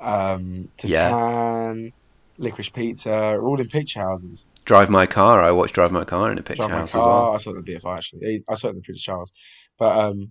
[0.00, 0.68] um.
[0.78, 1.92] Titane,
[2.40, 4.46] Licorice Pizza, are all in picture houses.
[4.64, 5.40] Drive my car.
[5.42, 7.50] I watched Drive my car in a picture Drive My house Car, as I saw
[7.50, 8.42] it in the BFI actually.
[8.48, 9.32] I saw it in the Prince Charles,
[9.78, 10.30] but um,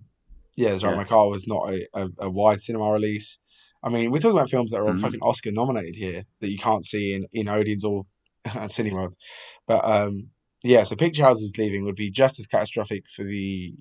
[0.56, 0.96] yeah, Drive Yeah.
[0.96, 3.38] My Car was not a, a, a wide cinema release.
[3.82, 5.00] I mean, we're talking about films that are Mhm.
[5.00, 8.04] fucking Oscar nominated here that you can't see in in Odeons or
[8.46, 9.16] Cineworlds.
[9.66, 10.30] But um,
[10.62, 13.72] yeah, so picture houses leaving would be just as catastrophic for the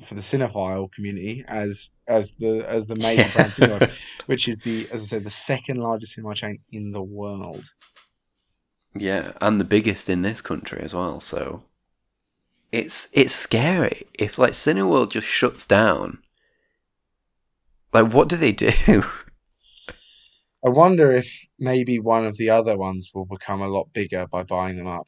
[0.00, 3.90] for the cinephile community as as the as the major brand Cineworld,
[4.26, 7.64] which is the as I said the second largest cinema chain in the world.
[8.94, 11.20] Yeah, and the biggest in this country as well.
[11.20, 11.64] So
[12.72, 16.18] it's it's scary if like Cineworld just shuts down.
[17.92, 18.72] Like, what do they do?
[20.64, 24.42] I wonder if maybe one of the other ones will become a lot bigger by
[24.42, 25.06] buying them up.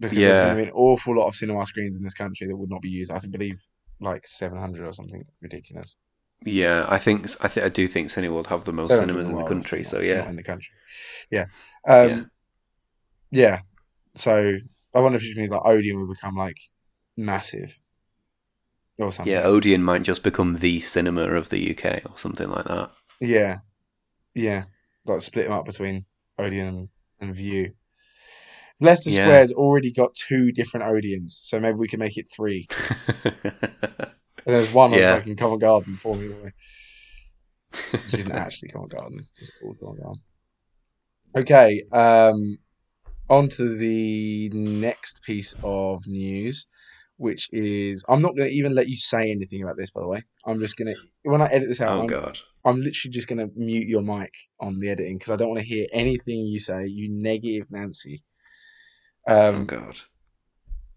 [0.00, 0.44] Because there's Yeah.
[0.46, 2.82] going to be an awful lot of cinema screens in this country that would not
[2.82, 3.10] be used.
[3.12, 3.60] I think- believe
[4.00, 5.96] like 700 or something ridiculous.
[6.44, 9.38] yeah, I think I think I do think Cineworld have the most cinemas in the
[9.38, 9.80] world, country.
[9.80, 10.70] not- So yeah, in the country.
[11.32, 11.46] Yeah.
[11.86, 13.60] Um, yeah, yeah.
[14.14, 14.54] So
[14.94, 16.58] I wonder if it means like Odeon will become like
[17.16, 17.76] massive
[18.98, 19.32] or something.
[19.32, 22.92] Yeah, Odeon might just become the cinema of the UK or something like that.
[23.20, 23.58] Yeah,
[24.34, 24.64] yeah.
[25.06, 26.04] Like split them up between
[26.38, 27.72] Odeon and, and View.
[28.80, 29.24] Leicester Yeah.
[29.24, 32.66] Square's already got two different Odeons, so maybe we can make it three.
[34.46, 35.12] And there's one Yeah.
[35.12, 36.52] on fucking Covent Garden for me, away.
[37.92, 39.26] which isn't actually Covent Garden.
[39.38, 40.22] It's called Covent Garden.
[41.36, 42.56] Okay, um,
[43.28, 46.66] on to the next piece of news,
[47.18, 49.90] which is I'm not going to even let you say anything about this.
[49.90, 52.38] By the way, I'm just going to when I edit this out, oh I'm, god.
[52.64, 55.60] I'm literally just going to mute your mic on the editing because I don't want
[55.60, 56.86] to hear anything you say.
[56.86, 58.24] You negative Nancy.
[59.28, 60.00] Oh Um, god.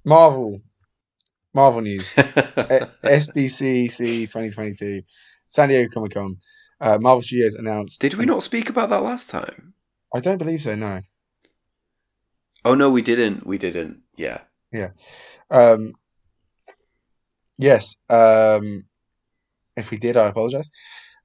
[0.05, 0.61] Marvel,
[1.53, 2.13] Marvel news.
[2.13, 5.01] SDCC 2022,
[5.47, 6.37] San Diego Comic Con.
[6.79, 8.01] Uh, Marvel Studios announced.
[8.01, 9.73] Did we not speak about that last time?
[10.15, 10.75] I don't believe so.
[10.75, 11.01] No.
[12.65, 13.45] Oh no, we didn't.
[13.45, 14.01] We didn't.
[14.15, 14.39] Yeah.
[14.71, 14.89] Yeah.
[15.51, 15.93] Um,
[17.57, 17.95] yes.
[18.09, 18.85] Um,
[19.77, 20.69] if we did, I apologize.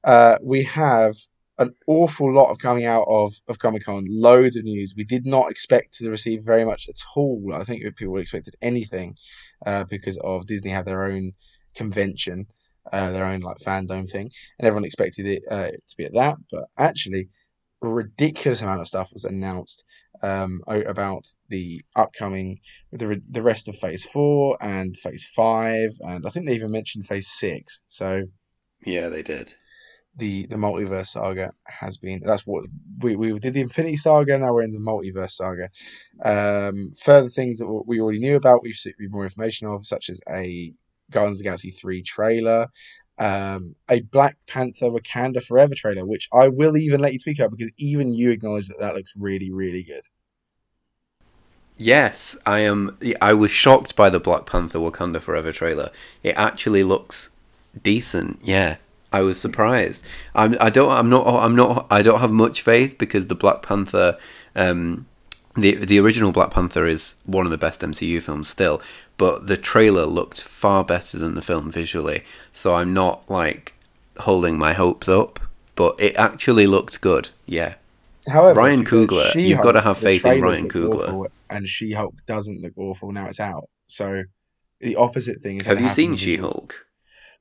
[0.04, 1.14] Uh, we have
[1.58, 4.04] an awful lot of coming out of, of Comic Con.
[4.08, 4.94] Loads of news.
[4.96, 7.52] We did not expect to receive very much at all.
[7.54, 9.16] I think people expected anything
[9.64, 11.32] uh, because of Disney have their own
[11.74, 12.46] convention,
[12.92, 16.36] uh, their own like fandom thing, and everyone expected it uh, to be at that.
[16.50, 17.28] But actually,
[17.82, 19.84] a ridiculous amount of stuff was announced
[20.22, 22.58] um, about the upcoming
[22.92, 27.06] the the rest of Phase Four and Phase Five, and I think they even mentioned
[27.06, 27.82] Phase Six.
[27.88, 28.22] So
[28.84, 29.54] Yeah, they did.
[30.16, 32.64] The the multiverse saga has been that's what
[33.00, 34.38] we, we did the Infinity Saga.
[34.38, 35.68] Now we're in the multiverse saga.
[36.24, 40.20] Um, further things that we already knew about, we've seen more information of, such as
[40.30, 40.72] a
[41.10, 42.66] Guardians of the Galaxy three trailer.
[43.18, 47.50] Um, a Black Panther Wakanda Forever trailer, which I will even let you speak about
[47.50, 50.02] because even you acknowledge that that looks really, really good.
[51.78, 52.96] Yes, I am.
[53.20, 55.90] I was shocked by the Black Panther Wakanda Forever trailer.
[56.22, 57.30] It actually looks
[57.82, 58.38] decent.
[58.42, 58.76] Yeah,
[59.16, 60.04] I was surprised.
[60.34, 60.56] I'm.
[60.60, 60.90] I don't.
[60.90, 61.26] I'm not.
[61.26, 61.86] I'm not.
[61.90, 64.18] I don't have much faith because the Black Panther,
[64.54, 65.06] um,
[65.56, 68.82] the the original Black Panther is one of the best MCU films still.
[69.16, 72.24] But the trailer looked far better than the film visually.
[72.52, 73.72] So I'm not like
[74.18, 75.40] holding my hopes up.
[75.74, 77.30] But it actually looked good.
[77.46, 77.74] Yeah.
[78.28, 81.28] However, Ryan Coogler, you've gotta have faith in Ryan Coogler.
[81.48, 83.68] and She Hulk doesn't look awful now it's out.
[83.86, 84.24] So
[84.80, 85.66] the opposite thing is.
[85.66, 86.36] Have you seen She.
[86.36, 86.85] Hulk?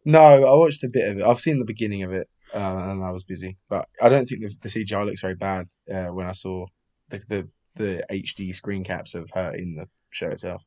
[0.06, 1.26] No, I watched a bit of it.
[1.26, 3.58] I've seen the beginning of it, uh, and I was busy.
[3.70, 6.68] But I don't think the, the CGI looks very bad uh, when I saw
[7.10, 10.64] the, the the HD screen caps of her in the show itself.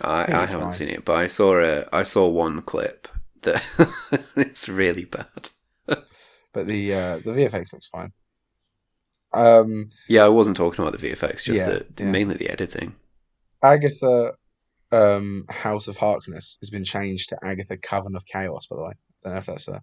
[0.00, 0.72] I, think I haven't fine.
[0.72, 3.08] seen it, but I saw a I saw one clip
[3.42, 3.62] that
[4.36, 5.50] it's really bad.
[5.86, 8.12] But the uh, the VFX looks fine.
[9.34, 12.10] Um, Yeah, I wasn't talking about the VFX, just Yeah, the yeah.
[12.10, 12.96] mainly the editing.
[13.62, 14.32] Agatha
[14.92, 18.66] um, House of Harkness has been changed to Agatha Coven of Chaos.
[18.66, 19.82] By the way, I don't know if that's a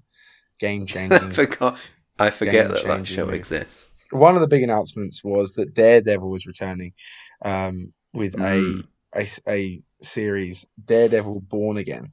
[0.59, 1.17] game changing.
[1.23, 1.77] I forgot.
[2.17, 3.35] I forget that that show move.
[3.35, 4.05] exists.
[4.11, 6.93] one of the big announcements was that Daredevil was returning
[7.43, 8.87] um, with Mm.
[9.15, 12.11] a series, Daredevil Born Again,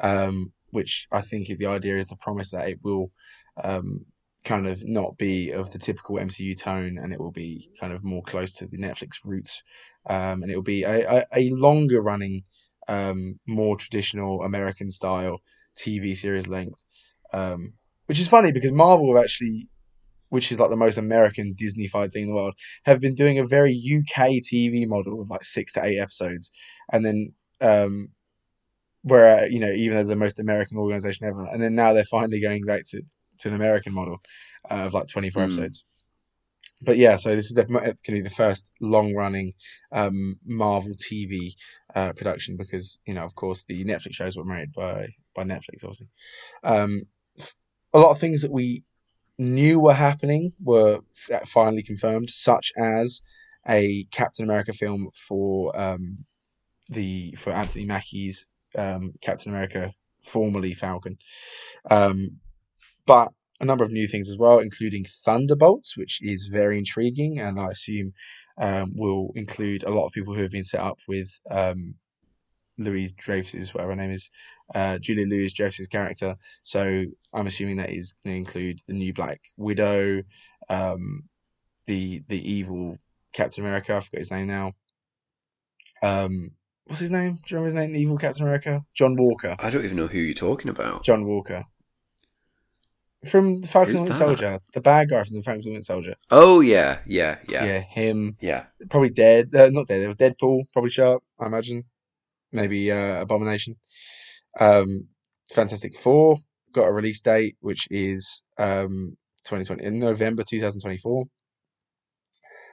[0.00, 3.10] um, which I think the idea is the promise that it will
[3.62, 4.06] um,
[4.44, 8.04] kind of not be of the typical MCU tone, and it will be kind of
[8.04, 9.62] more close to the Netflix roots,
[10.08, 12.44] um, and it will be a, a, a longer running,
[12.88, 15.40] um, more traditional American style
[15.76, 16.84] TV series length.
[17.32, 17.74] Um,
[18.06, 19.68] which is funny because Marvel have actually
[20.32, 22.54] which is like the most American Disney-fied thing in the world,
[22.86, 26.50] have been doing a very UK TV model of like six to eight episodes,
[26.90, 28.08] and then um,
[29.02, 32.40] where you know even though the most American organization ever, and then now they're finally
[32.40, 33.02] going back to
[33.42, 34.18] to an American model
[34.70, 35.46] uh, of like twenty-four Hmm.
[35.50, 35.84] episodes.
[36.84, 39.52] But yeah, so this is going to be the first long-running
[39.92, 41.52] um, Marvel TV
[41.94, 45.84] uh, production because you know, of course, the Netflix shows were made by by Netflix,
[45.84, 46.08] obviously.
[46.64, 47.02] Um,
[47.94, 48.82] a lot of things that we
[49.38, 51.00] knew were happening were
[51.46, 53.22] finally confirmed, such as
[53.68, 56.24] a Captain America film for um,
[56.88, 59.92] the for Anthony Mackie's um, Captain America,
[60.24, 61.16] formerly Falcon.
[61.90, 62.40] Um,
[63.06, 67.58] but a number of new things as well, including Thunderbolts, which is very intriguing, and
[67.60, 68.12] I assume
[68.58, 71.94] um, will include a lot of people who have been set up with um,
[72.78, 74.30] Louis Dreyfus's whatever her name is,
[74.74, 76.36] uh, Julia Louis Dreyfus's character.
[76.62, 80.22] So I'm assuming that is going to include the new Black Widow,
[80.68, 81.22] um,
[81.86, 82.98] the the evil
[83.32, 83.96] Captain America.
[83.96, 84.72] I forgot his name now.
[86.02, 86.50] Um,
[86.86, 87.34] what's his name?
[87.34, 87.92] Do you remember his name?
[87.92, 89.56] The evil Captain America, John Walker.
[89.58, 91.04] I don't even know who you're talking about.
[91.04, 91.64] John Walker.
[93.28, 94.38] From the Falcon Who's and Winter that?
[94.38, 96.14] Soldier, the bad guy from the Falcon and Winter Soldier.
[96.30, 98.36] Oh yeah, yeah, Yeah, yeah, him.
[98.40, 98.64] yeah.
[98.90, 99.54] Probably dead.
[99.54, 100.16] Uh, not dead.
[100.18, 100.64] Deadpool.
[100.72, 101.22] Probably sharp.
[101.38, 101.84] I imagine.
[102.52, 103.76] Maybe uh, Abomination.
[104.60, 105.08] Um,
[105.52, 106.38] Fantastic Four
[106.72, 111.24] got a release date, which is um 2020 in November 2024.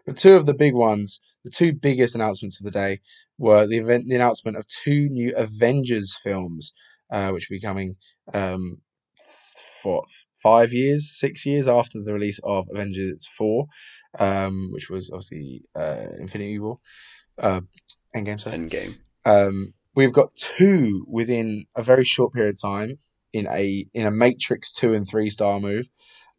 [0.05, 2.99] But two of the big ones, the two biggest announcements of the day,
[3.37, 6.73] were the event, the announcement of two new Avengers films,
[7.11, 7.95] uh, which will be coming
[8.33, 8.77] um,
[9.83, 10.05] for
[10.41, 13.67] five years, six years after the release of Avengers Four,
[14.17, 16.79] um, which was obviously uh, Infinity War,
[17.37, 17.61] uh,
[18.15, 18.39] Endgame.
[18.39, 18.57] Sorry.
[18.57, 18.97] Endgame.
[19.25, 22.99] Um, we've got two within a very short period of time
[23.33, 25.87] in a in a Matrix two and three star move.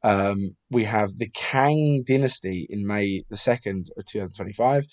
[0.02, 4.86] Um, we have the Kang Dynasty in May the second of two thousand twenty five,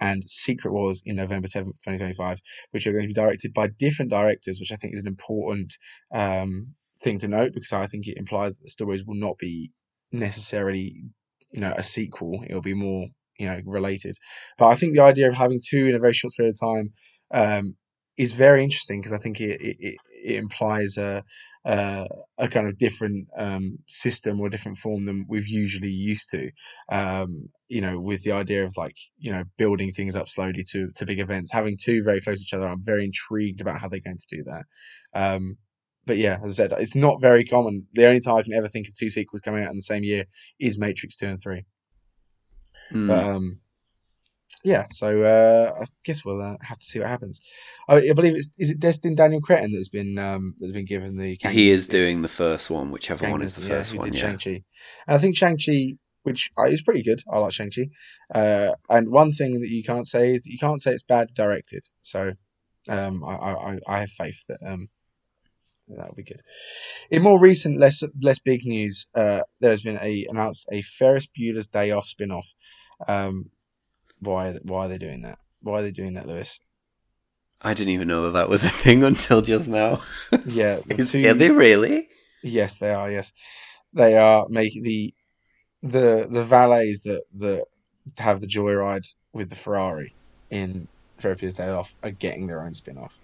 [0.00, 2.40] and Secret Wars in November seventh, twenty twenty five,
[2.72, 5.74] which are going to be directed by different directors, which I think is an important
[6.12, 9.70] um, thing to note because I think it implies that the stories will not be
[10.12, 11.02] necessarily
[11.52, 13.06] you know a sequel; it'll be more
[13.38, 14.16] you know related.
[14.58, 16.88] But I think the idea of having two in a very short period of time
[17.32, 17.76] um,
[18.16, 21.22] is very interesting because I think it, it, it, implies a,
[21.64, 22.06] a
[22.38, 26.50] a kind of different um, system or different form than we've usually used to.
[26.90, 30.90] Um, you know, with the idea of like you know building things up slowly to
[30.96, 32.68] to big events, having two very close to each other.
[32.68, 34.64] I'm very intrigued about how they're going to do that.
[35.14, 35.56] Um,
[36.08, 37.86] but yeah, as I said, it's not very common.
[37.92, 40.02] The only time I can ever think of two sequels coming out in the same
[40.02, 40.24] year
[40.58, 41.64] is Matrix Two and Three.
[42.92, 43.06] Mm.
[43.06, 43.60] But um,
[44.64, 47.40] yeah, so uh, I guess we'll uh, have to see what happens.
[47.88, 51.14] I, I believe it's is it Destin Daniel Cretton that's been um, that's been given
[51.16, 51.36] the.
[51.40, 54.12] He is doing the first one, whichever one is the yeah, first one.
[54.12, 54.20] Yeah.
[54.20, 54.62] Shang-Chi.
[55.06, 57.20] And I think Shang-Chi, which uh, is pretty good.
[57.30, 57.86] I like Shang-Chi.
[58.34, 61.28] Uh, and one thing that you can't say is that you can't say it's bad
[61.34, 61.84] directed.
[62.00, 62.32] So
[62.88, 64.88] um, I, I, I- I have faith that um,
[65.96, 66.42] that'll be good.
[67.10, 71.66] In more recent, less less big news, uh, there's been a announced a Ferris Bueller's
[71.68, 72.46] Day Off spin-off.
[73.06, 73.50] Um,
[74.20, 75.38] why why are they doing that?
[75.62, 76.60] Why are they doing that, Lewis?
[77.60, 80.02] I didn't even know that that was a thing until just now.
[80.46, 82.08] Yeah, the Is, two- are they really?
[82.42, 83.10] Yes, they are.
[83.10, 83.32] Yes,
[83.92, 85.14] they are making the
[85.82, 87.64] the the valets that that
[88.18, 90.14] have the joyride with the Ferrari
[90.50, 93.14] in Ferris Bueller's Day Off are getting their own spin off.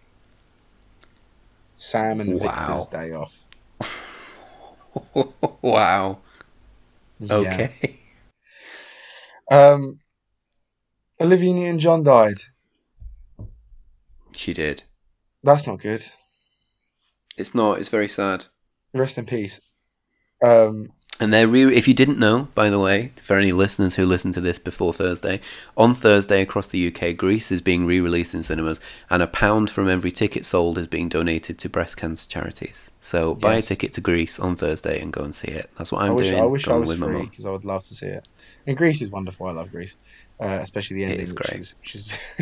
[1.74, 2.78] Sam and Wow.
[2.78, 3.38] Victor's Day Off.
[5.62, 6.18] wow.
[7.20, 7.34] Yeah.
[7.34, 7.98] Okay.
[9.50, 10.00] Um,
[11.20, 12.36] Olivia Newton-John died.
[14.32, 14.82] She did.
[15.42, 16.02] That's not good.
[17.36, 17.78] It's not.
[17.78, 18.46] It's very sad.
[18.92, 19.60] Rest in peace.
[20.42, 20.88] Um,
[21.20, 24.32] And they're re- if you didn't know, by the way, for any listeners who listen
[24.32, 25.40] to this before Thursday,
[25.76, 29.88] on Thursday across the UK, Grease is being re-released in cinemas, and a pound from
[29.88, 32.90] every ticket sold is being donated to breast cancer charities.
[32.98, 35.70] So buy a ticket to Grease on Thursday and go and see it.
[35.78, 36.42] That's what i I'm wish doing.
[36.42, 38.26] I wish I was with my free because I would love to see it.
[38.66, 39.46] And Grease is wonderful.
[39.46, 39.96] I love Grease,
[40.40, 41.26] uh, especially the It ending.
[41.26, 41.60] is which great.
[41.60, 41.74] is-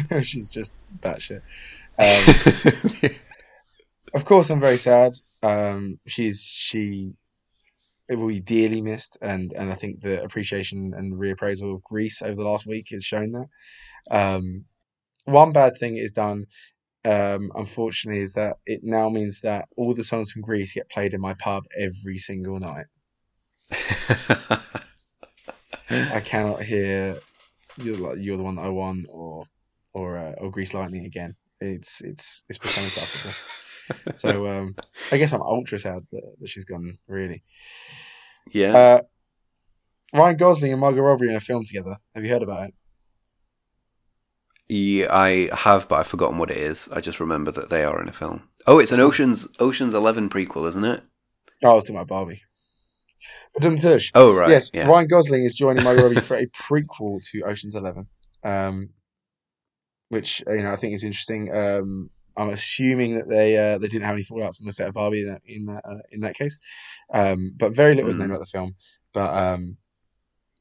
[0.09, 1.43] Which is, just batshit.
[1.99, 3.11] Um,
[4.15, 5.13] of course, I'm very sad.
[5.43, 7.13] Um, she's she
[8.09, 12.23] it will be dearly missed, and and I think the appreciation and reappraisal of Grease
[12.23, 13.47] over the last week has shown that.
[14.11, 14.65] Um,
[15.25, 16.47] one bad thing it has done,
[17.05, 21.15] um, unfortunately, is that it now means that all the songs from Grease get played
[21.15, 22.87] in my pub every single night.
[25.91, 27.19] I cannot hear
[27.77, 29.47] you're you're the one that I want or
[29.95, 31.37] or uh, or Grease Lightning again.
[31.61, 33.35] It's it's it's become insufferable.
[34.15, 34.77] so um,
[35.11, 36.99] I guess I'm ultra sad that, that she's gone.
[37.07, 37.43] Really,
[38.51, 38.77] yeah.
[38.77, 39.01] uh,
[40.15, 41.97] Ryan Gosling and Margot Robbie in a film together.
[42.15, 42.75] Have you heard about it?
[44.73, 46.89] yeah, I have, but I've forgotten what it is.
[46.93, 48.49] I just remember that they are in a film.
[48.67, 51.03] Oh, it's an Ocean's Ocean's Eleven prequel, isn't it?
[51.63, 52.43] Oh, I was talking about Barbie.
[54.15, 54.49] Oh, right.
[54.49, 54.87] yes, yeah.
[54.87, 58.07] Ryan Gosling is joining Margot Robbie for a prequel to Ocean's Eleven,
[58.45, 58.91] um,
[60.09, 61.55] which you know I think is interesting.
[61.55, 64.95] Um, I'm assuming that they uh, they didn't have any fallouts on the set of
[64.95, 66.59] Barbie in that in that, uh, in that case,
[67.13, 68.33] um, but very little is known Mm.
[68.33, 68.75] about the film.
[69.13, 69.77] But um,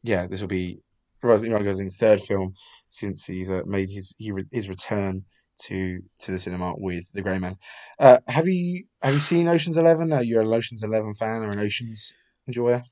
[0.04, 0.82] yeah, this will be
[1.24, 2.54] Ryan Gosling's third film
[2.90, 5.24] since he's uh, made his he re- his return
[5.64, 7.56] to to the cinema with The Grey Man.
[8.00, 10.12] Uh, have you have you seen Ocean's Eleven?
[10.12, 12.14] Are you an Ocean's Eleven fan or an Ocean's
[12.48, 12.84] enjoyer?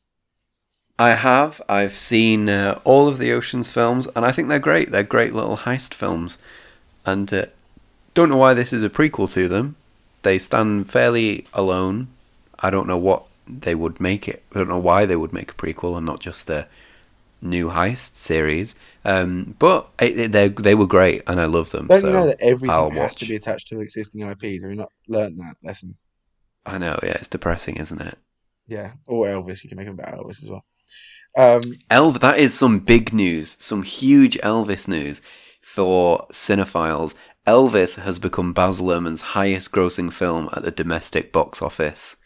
[0.97, 1.61] I have.
[1.69, 4.91] I've seen uh, all of the Ocean's films, and I think they're great.
[4.91, 6.37] They're great little heist films,
[7.05, 7.45] and uh,
[8.19, 9.77] don't know why this is a prequel to them.
[10.23, 12.09] They stand fairly alone.
[12.59, 14.43] I don't know what they would make it.
[14.53, 16.67] I don't know why they would make a prequel and not just a
[17.41, 18.75] new heist series.
[19.05, 21.87] Um, but it, they they were great, and I love them.
[21.87, 24.63] Don't so you know that everything I'll has to be attached to existing IPs?
[24.63, 25.95] Have you not learned that lesson?
[26.65, 26.99] I know.
[27.01, 28.17] Yeah, it's depressing, isn't it?
[28.67, 29.63] Yeah, or Elvis.
[29.63, 30.65] You can make them about Elvis as well.
[31.37, 35.21] Um, Elv, that is some big news, some huge Elvis news
[35.61, 37.13] for cinephiles.
[37.45, 42.17] Elvis has become Baz Luhrmann's highest grossing film at the domestic box office.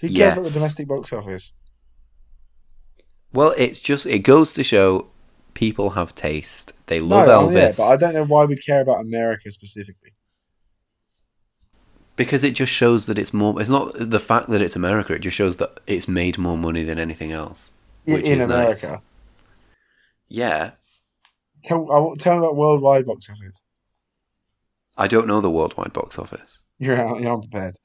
[0.00, 1.52] who cares about the domestic box office?
[3.32, 5.06] Well, it's just, it goes to show
[5.54, 6.72] people have taste.
[6.86, 7.54] They love oh, Elvis.
[7.54, 10.12] yeah, but I don't know why we'd care about America specifically.
[12.16, 13.58] Because it just shows that it's more.
[13.60, 15.14] It's not the fact that it's America.
[15.14, 17.72] It just shows that it's made more money than anything else.
[18.04, 18.82] Which in is nice.
[18.84, 19.02] America.
[20.28, 20.72] Yeah,
[21.64, 23.62] Tell, tell me about worldwide box office.
[25.00, 26.60] I don't know the worldwide box office.
[26.78, 27.76] You're out, you're unprepared.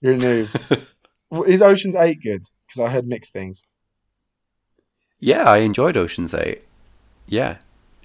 [0.00, 0.86] You're a noob.
[1.30, 2.42] Well, Is Ocean's Eight good?
[2.66, 3.62] Because I heard mixed things.
[5.20, 6.62] yeah, I enjoyed Ocean's Eight.
[7.26, 7.58] Yeah,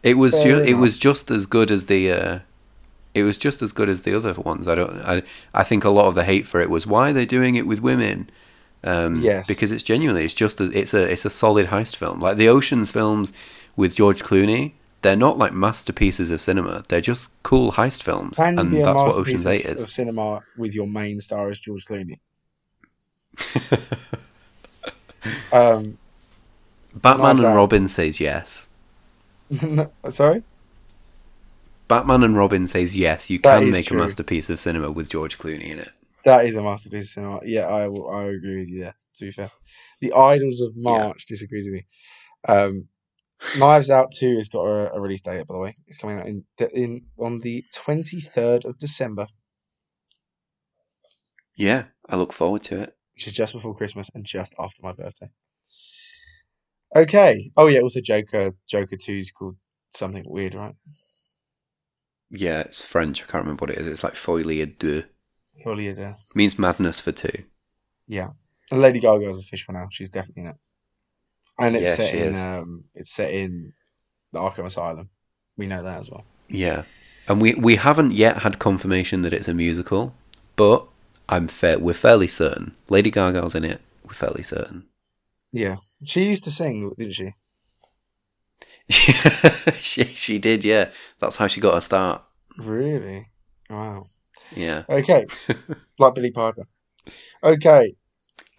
[0.03, 0.33] it was.
[0.33, 2.11] Ju- it was just as good as the.
[2.11, 2.39] Uh,
[3.13, 4.67] it was just as good as the other ones.
[4.67, 4.99] I don't.
[5.01, 5.23] I.
[5.53, 7.65] I think a lot of the hate for it was why are they doing it
[7.67, 8.29] with women.
[8.83, 9.47] Um, Yes.
[9.47, 12.47] because it's genuinely it's just a, it's a it's a solid heist film like the
[12.47, 13.33] Ocean's films
[13.75, 14.73] with George Clooney.
[15.05, 16.83] They're not like masterpieces of cinema.
[16.87, 20.87] They're just cool heist films, Can and that's what Ocean's Eight of cinema with your
[20.87, 22.17] main star as George Clooney?
[25.51, 25.99] Um,
[26.95, 27.55] Batman and.
[27.55, 28.67] Robin says yes.
[30.09, 30.41] sorry.
[31.87, 33.29] Batman and Robin says yes.
[33.29, 33.99] You That can make true.
[33.99, 35.91] a masterpiece of cinema with George Clooney in it.
[36.25, 37.39] That is a masterpiece of cinema.
[37.43, 38.95] Yeah, I will, I agree with you there.
[39.17, 39.51] To be fair,
[40.01, 41.85] the Ides of March disagrees with me.
[42.47, 42.87] Um,
[43.57, 45.75] Knives Out Two has got a, a release date, by the way.
[45.87, 49.27] It's coming out in in on the twenty third of December,
[51.55, 52.95] Yeah, I look forward to it.
[53.15, 55.29] which is just before Christmas and just after my birthday.
[56.95, 57.51] Okay.
[57.57, 57.79] Oh yeah.
[57.81, 58.51] Also, Joker.
[58.67, 59.57] Joker Two is called
[59.91, 60.75] something weird, right?
[62.29, 63.21] Yeah, it's French.
[63.21, 63.87] I can't remember what it is.
[63.87, 65.03] It's like folie à deux.
[65.63, 67.43] Fully a deux Means madness for two.
[68.07, 68.29] Yeah.
[68.71, 69.87] And Lady Gaga is official now.
[69.91, 70.55] She's definitely in it.
[71.59, 73.73] And it's Yeah, set in um it's set in
[74.31, 75.09] the Arkham Asylum.
[75.57, 76.25] We know that as well.
[76.49, 76.83] Yeah,
[77.27, 80.13] and we we haven't yet had confirmation that it's a musical,
[80.55, 80.85] but
[81.29, 81.79] I'm fair.
[81.79, 82.75] We're fairly certain.
[82.89, 83.81] Lady Gaga's in it.
[84.03, 84.85] We're fairly certain.
[85.51, 85.77] Yeah.
[86.03, 87.31] She used to sing, didn't she?
[89.81, 90.63] she she did.
[90.63, 90.89] Yeah,
[91.19, 92.23] that's how she got her start.
[92.57, 93.29] Really?
[93.69, 94.09] Wow.
[94.55, 94.83] Yeah.
[94.89, 95.25] Okay.
[95.99, 96.67] like Billie Piper.
[97.43, 97.95] Okay.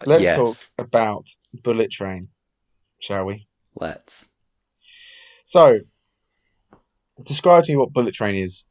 [0.05, 0.36] Let's yes.
[0.36, 1.26] talk about
[1.62, 2.28] Bullet Train,
[2.99, 3.47] shall we?
[3.74, 4.28] Let's.
[5.44, 5.80] So
[7.24, 8.66] describe to me what Bullet Train is.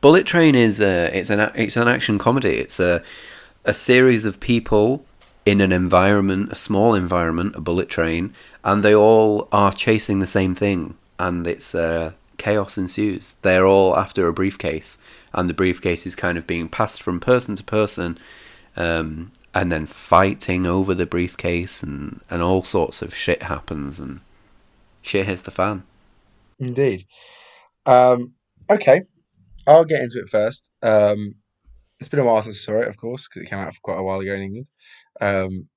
[0.00, 2.56] Bullet Train is a, it's an it's an action comedy.
[2.56, 3.02] It's a
[3.64, 5.04] a series of people
[5.46, 10.26] in an environment, a small environment, a bullet train, and they all are chasing the
[10.26, 13.36] same thing, and it's uh, chaos ensues.
[13.42, 14.98] They're all after a briefcase,
[15.32, 18.18] and the briefcase is kind of being passed from person to person,
[18.76, 24.20] um, and then fighting over the briefcase, and and all sorts of shit happens, and
[25.02, 25.84] shit hits the fan.
[26.58, 27.04] Indeed.
[27.86, 28.34] Um,
[28.70, 29.02] okay,
[29.66, 30.70] I'll get into it first.
[30.82, 31.34] Um,
[32.00, 33.98] it's been a while since I saw it, of course, because it came out quite
[33.98, 34.66] a while ago in England.
[35.20, 35.68] Um,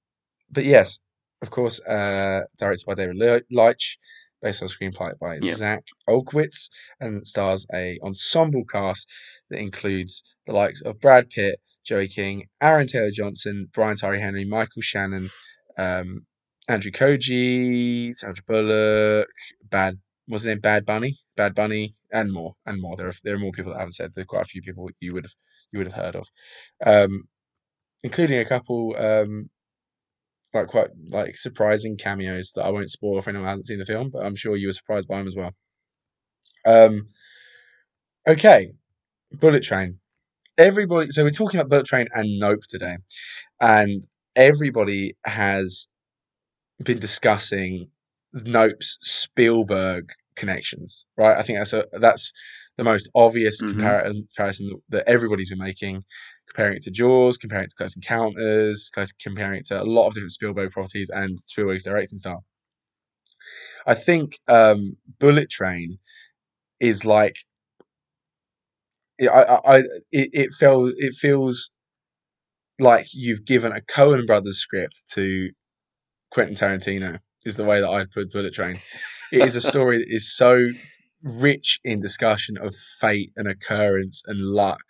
[0.51, 0.99] but yes,
[1.41, 3.97] of course, uh, directed by David Le- Leitch,
[4.41, 5.53] based on a screenplay by Yeah.
[5.55, 6.69] Zak Olkewicz,
[6.99, 9.07] and stars a ensemble cast
[9.49, 14.45] that includes the likes of Brad Pitt, Joey King, Aaron Taylor Johnson, Brian Tyree Henry,
[14.45, 15.29] Michael Shannon,
[15.77, 16.25] um,
[16.67, 19.29] Andrew Koji, Sandra Bullock,
[19.63, 22.97] Bad was name Bad Bunny, Bad Bunny, and more, and more.
[22.97, 24.11] There are there are more people that haven't said.
[24.13, 25.33] There are quite a few people you would have
[25.71, 26.27] you would have heard of,
[26.85, 27.23] um,
[28.03, 29.49] including a couple um,
[30.53, 33.85] like quite like surprising cameos that I won't spoil for anyone who hasn't seen the
[33.85, 35.53] film, but I'm sure you were surprised by them as well.
[36.65, 37.07] Um,
[38.27, 38.73] okay,
[39.31, 39.99] Bullet Train.
[40.57, 42.97] Everybody, so we're talking about Bullet Train and Nope today,
[43.61, 44.01] and
[44.35, 45.87] everybody has
[46.83, 47.89] been discussing
[48.33, 51.37] Nope's Spielberg connections, right?
[51.37, 52.31] I think that's a that's
[52.77, 53.73] the most obvious Mhm.
[53.75, 54.03] compar-
[54.35, 56.03] comparison that, that everybody's been making,
[56.47, 60.07] comparing it to Jaws, comparing it to Close Encounters, close, comparing it to a lot
[60.07, 62.43] of different Spielberg properties and Spielberg's directing style.
[63.85, 65.99] I think um, Bullet Train
[66.79, 67.37] is like
[69.21, 69.77] I, I, I
[70.11, 71.69] it, it felt it feels
[72.79, 75.49] like you've given a Coen Brothers script to
[76.31, 78.77] Quentin Tarantino is the way that I'd put Bullet Train.
[79.31, 80.67] It is a story that is so
[81.23, 84.83] rich in discussion of fate and occurrence and luck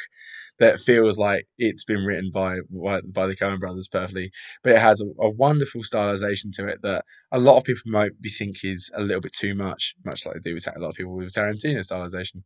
[0.59, 4.31] that feels like it's been written by by, by the Coen brothers perfectly.
[4.63, 8.19] But it has a, a wonderful stylization to it that a lot of people might
[8.19, 10.89] be think is a little bit too much, much like they do with a lot
[10.89, 12.43] of people with Tarantino stylization.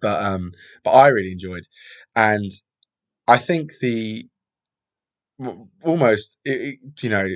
[0.00, 0.52] But um,
[0.84, 1.64] but I really enjoyed,
[2.16, 2.50] and
[3.28, 4.26] I think the
[5.84, 7.26] almost it, it- you know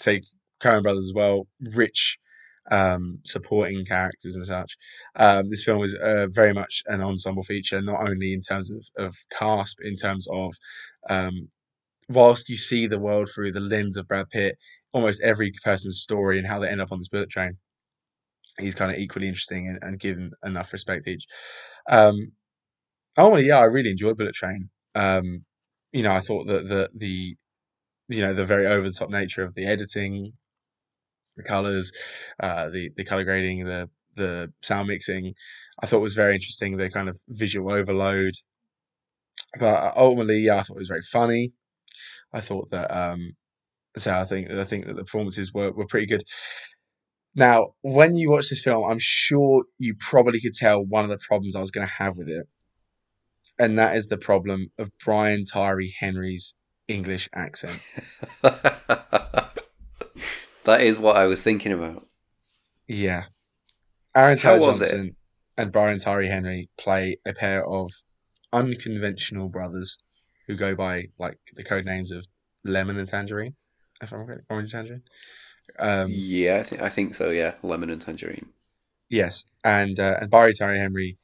[0.00, 0.24] take
[0.60, 2.18] Coen Brothers as well, rich
[2.70, 4.76] um, supporting characters and such.
[5.16, 8.84] Um, this film is uh, very much an ensemble feature, not only in terms of,
[8.96, 10.54] of cast, but in terms of
[11.10, 11.48] um,
[12.08, 14.56] whilst you see the world through the lens of Brad Pitt,
[14.92, 17.58] almost every person's story and how they end up on this bullet train
[18.58, 21.26] is kind of equally interesting and, and given enough respect each.
[21.88, 22.32] Um,
[23.18, 24.70] oh yeah, I really enjoyed Bullet Train.
[24.94, 25.42] Um,
[25.92, 27.36] you know, I thought that the the
[28.08, 30.32] you know the very over the top nature of the editing,
[31.36, 31.92] the colors,
[32.40, 35.34] uh, the the color grading, the the sound mixing,
[35.82, 36.76] I thought was very interesting.
[36.76, 38.34] The kind of visual overload,
[39.58, 41.52] but ultimately, yeah, I thought it was very funny.
[42.32, 43.32] I thought that um,
[43.96, 46.24] so I think I think that the performances were were pretty good.
[47.34, 51.18] Now, when you watch this film, I'm sure you probably could tell one of the
[51.18, 52.46] problems I was going to have with it,
[53.58, 56.54] and that is the problem of Brian Tyree Henry's
[56.88, 57.80] English accent.
[58.42, 59.52] that
[60.80, 62.06] is what I was thinking about.
[62.86, 63.24] Yeah.
[64.14, 64.72] Aaron Taylor?
[64.72, 65.16] Johnson
[65.56, 67.90] and Brian Tyree Henry play a pair of
[68.52, 69.98] unconventional brothers
[70.46, 72.26] who go by like the code names of
[72.64, 73.54] Lemon and Tangerine.
[74.02, 75.02] If I'm correct, Orange and Tangerine.
[75.78, 77.30] Um, yeah, I think I think so.
[77.30, 78.46] Yeah, lemon and tangerine.
[79.08, 81.18] yes, and uh, and Barry Tyree Henry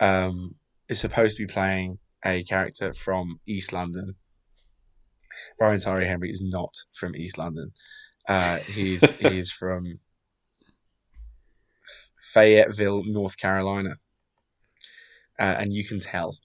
[0.00, 0.54] um,
[0.88, 4.14] is supposed to be playing a character from East London.
[5.58, 7.70] Brian Tyree Henry is not from East London.
[8.28, 9.98] Uh, he's he's from
[12.32, 13.96] Fayetteville, North Carolina,
[15.38, 16.38] uh, and you can tell.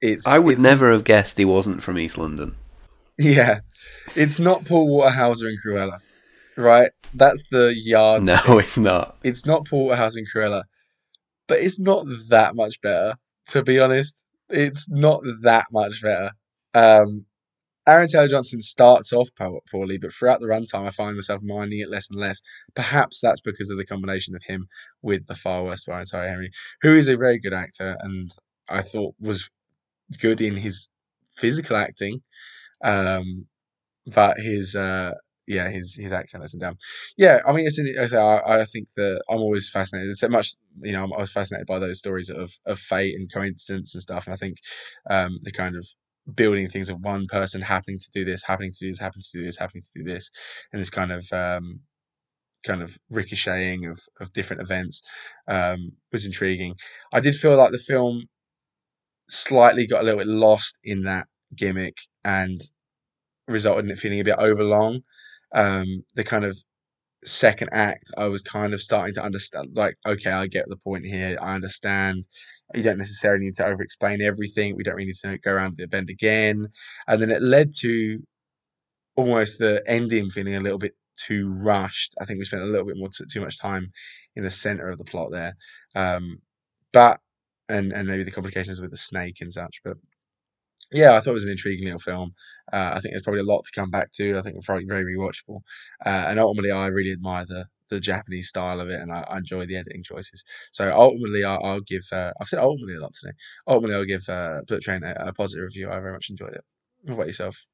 [0.00, 2.56] It's I would it's- never have guessed he wasn't from East London.
[3.18, 3.60] Yeah,
[4.16, 5.98] it's not Paul Walter Hauser and Cruella,
[6.56, 6.90] right?
[7.14, 8.26] That's the yard.
[8.26, 9.16] No, it's not.
[9.22, 10.62] it's not Paul Walter Hauser and Cruella,
[11.48, 13.14] but it's not that much better,
[13.48, 14.24] to be honest.
[14.48, 16.32] It's not that much better.
[16.74, 17.26] Um,
[17.86, 19.28] Aaron Taylor Johnson starts off
[19.70, 22.40] poorly, but throughout the runtime, I find myself minding it less and less.
[22.74, 24.66] Perhaps that's because of the combination of him
[25.02, 26.50] with the far worse Brian Tyree Henry,
[26.82, 28.30] who is a very good actor and
[28.68, 29.50] I thought was
[30.20, 30.88] good in his
[31.36, 32.20] physical acting,
[32.84, 33.46] um,
[34.06, 35.12] but his uh,
[35.54, 36.76] yeah his his accent lets down.
[37.16, 40.10] Yeah, I mean, it's in, I, I think that I'm always fascinated.
[40.10, 43.14] It's so much, you know, I'm, I was fascinated by those stories of of fate
[43.16, 44.26] and coincidence and stuff.
[44.26, 44.56] And I think
[45.10, 45.86] um, the kind of
[46.34, 49.38] building things of one person happening to do this, happening to do this, happening to
[49.38, 50.30] do this, happening to do this,
[50.72, 51.80] and this kind of um,
[52.64, 55.02] kind of ricocheting of of different events
[55.48, 56.74] um, was intriguing.
[57.12, 58.24] I did feel like the film
[59.28, 61.26] slightly got a little bit lost in that
[61.56, 62.60] gimmick and
[63.48, 65.02] resulted in it feeling a bit overlong.
[65.54, 66.56] Um, the kind of
[67.24, 71.06] second act, I was kind of starting to understand, like, okay, I get the point
[71.06, 71.38] here.
[71.40, 72.24] I understand.
[72.74, 74.76] You don't necessarily need to over explain everything.
[74.76, 76.68] We don't really need to go around the bend again.
[77.08, 78.18] And then it led to
[79.16, 82.14] almost the ending feeling a little bit too rushed.
[82.20, 83.90] I think we spent a little bit more t- too much time
[84.36, 85.54] in the center of the plot there.
[85.94, 86.38] Um,
[86.92, 87.20] but
[87.68, 89.80] and and maybe the complications with the snake and such.
[89.84, 89.96] But
[90.92, 92.34] yeah, I thought it was an intriguing little film.
[92.72, 94.38] Uh, I think there's probably a lot to come back to.
[94.38, 95.60] I think it's probably very rewatchable.
[96.04, 99.38] Uh, and ultimately, I really admire the the Japanese style of it, and I, I
[99.38, 100.44] enjoy the editing choices.
[100.72, 102.04] So ultimately, I'll, I'll give.
[102.12, 103.32] Uh, I've said ultimately a lot today.
[103.66, 105.90] Ultimately, I'll give uh, Bullet Train a, a positive review.
[105.90, 106.64] I very much enjoyed it.
[107.02, 107.64] What about yourself?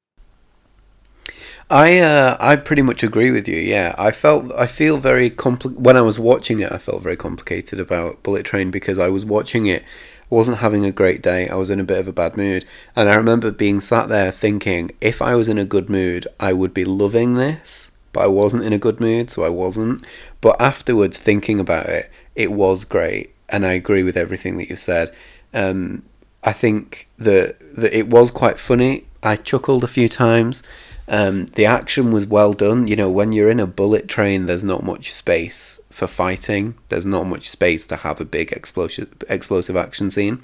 [1.69, 3.57] I uh, I pretty much agree with you.
[3.57, 6.71] Yeah, I felt I feel very compli- when I was watching it.
[6.71, 9.83] I felt very complicated about Bullet Train because I was watching it,
[10.29, 11.47] wasn't having a great day.
[11.47, 12.65] I was in a bit of a bad mood,
[12.95, 16.53] and I remember being sat there thinking, if I was in a good mood, I
[16.53, 17.91] would be loving this.
[18.13, 20.03] But I wasn't in a good mood, so I wasn't.
[20.41, 24.75] But afterwards, thinking about it, it was great, and I agree with everything that you
[24.75, 25.13] said.
[25.53, 26.03] Um,
[26.43, 29.05] I think that that it was quite funny.
[29.21, 30.63] I chuckled a few times.
[31.09, 32.87] Um, the action was well done.
[32.87, 36.75] You know, when you're in a bullet train, there's not much space for fighting.
[36.89, 40.41] There's not much space to have a big explosive explosive action scene,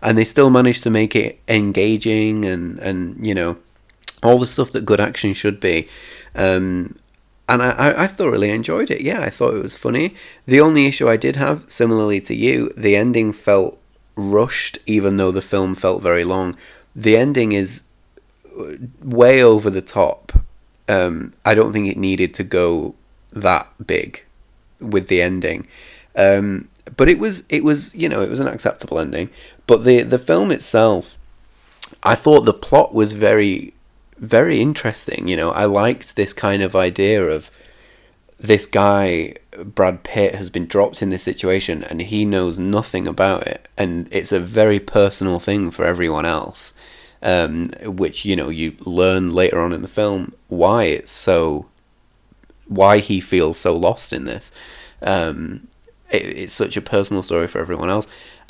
[0.00, 3.58] and they still managed to make it engaging and and you know
[4.22, 5.88] all the stuff that good action should be.
[6.34, 6.96] Um,
[7.48, 9.02] and I, I, I thoroughly enjoyed it.
[9.02, 10.14] Yeah, I thought it was funny.
[10.46, 13.78] The only issue I did have, similarly to you, the ending felt
[14.16, 16.56] rushed, even though the film felt very long.
[16.96, 17.82] The ending is
[19.02, 20.32] way over the top.
[20.88, 22.94] Um, I don't think it needed to go
[23.32, 24.22] that big
[24.80, 25.66] with the ending.
[26.14, 29.30] Um, but it was it was you know it was an acceptable ending.
[29.66, 31.18] But the the film itself,
[32.02, 33.74] I thought the plot was very
[34.18, 35.28] very interesting.
[35.28, 37.50] You know, I liked this kind of idea of
[38.38, 39.34] this guy
[39.64, 44.08] Brad Pitt has been dropped in this situation and he knows nothing about it, and
[44.10, 46.74] it's a very personal thing for everyone else.
[47.26, 51.66] Um, which you know you learn later on in the film why it's so
[52.68, 54.52] why he feels so lost in this.
[55.02, 55.66] Um,
[56.10, 58.06] it, it's such a personal story for everyone else,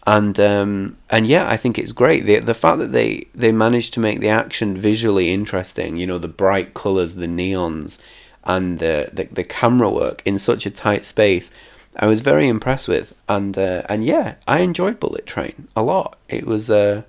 [0.07, 2.27] and um, and yeah, I think it's great.
[2.27, 6.19] The the fact that they they managed to make the action visually interesting, you know,
[6.19, 7.99] the bright colors, the neons,
[8.45, 11.51] and the the, the camera work in such a tight space.
[11.99, 16.19] I was very impressed with, and uh, and yeah, I enjoyed Bullet Train a lot.
[16.29, 17.05] It was, uh,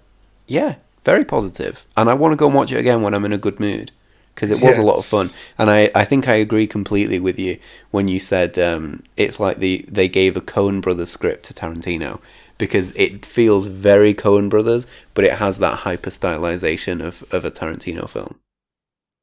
[0.47, 0.75] yeah,
[1.07, 3.39] very positive, and I want to go and watch it again when I'm in a
[3.47, 3.91] good mood
[4.35, 4.79] because it was Yeah.
[4.79, 5.31] a lot of fun.
[5.57, 7.59] And I, I think I agree completely with you
[7.91, 12.21] when you said um, it's like the they gave a Coen Brothers script to Tarantino
[12.59, 17.51] because it feels very Coen Brothers, but it has that hyper stylization of, of a
[17.51, 18.39] Tarantino film.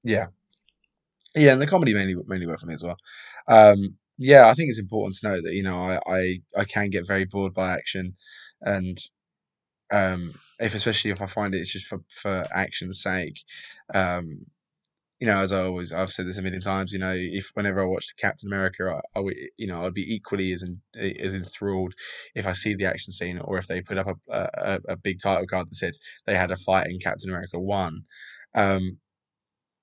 [0.05, 0.27] Yeah,
[1.35, 2.97] yeah, and the comedy mainly mainly worked for me as well.
[3.49, 6.91] Um, yeah, I think it's important to note that you know I, I I can
[6.91, 8.15] get very bored by action,
[8.63, 8.99] and
[9.93, 13.41] um, if especially if I find it, it's just for for action's sake,
[13.95, 14.47] um,
[15.21, 17.83] you know, as I always I've said this a million times, you know, if whenever
[17.83, 21.35] I watch Captain America, I, I would you know I'd be equally as in, as
[21.35, 21.95] enthralled
[22.35, 25.21] if I see the action scene or if they put up a a, a big
[25.23, 25.95] title card that said
[26.27, 28.03] they had a fight in Captain America One.
[28.55, 28.99] Um,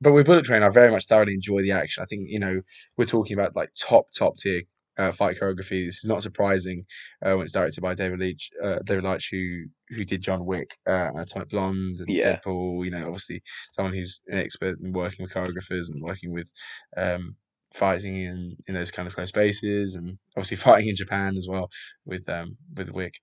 [0.01, 2.03] but with Bullet Train, I very much thoroughly enjoy the action.
[2.03, 2.61] I think you know
[2.97, 4.63] we're talking about like top top tier
[5.01, 5.85] uh, fight choreography.
[5.85, 6.85] This is not surprising
[7.25, 10.77] uh, when it's directed by David Leitch, uh, David Leitch, who who did John Wick,
[10.87, 12.39] uh, Atomic Blonde, and Yeah.
[12.45, 12.85] Deadpool.
[12.85, 13.41] You know, obviously
[13.71, 16.51] someone who's an expert in working with choreographers and working with
[16.95, 17.35] um,
[17.73, 21.69] fighting in in those kind of close spaces, and obviously fighting in Japan as well
[22.05, 23.15] with um, with Wick.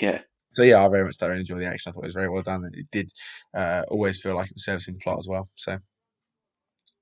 [0.00, 0.20] Yeah.
[0.52, 1.90] So yeah, I very much thoroughly enjoy the action.
[1.90, 2.62] I thought it was very well done.
[2.72, 3.10] It did
[3.54, 5.48] uh, always feel like it was servicing the plot as well.
[5.56, 5.78] So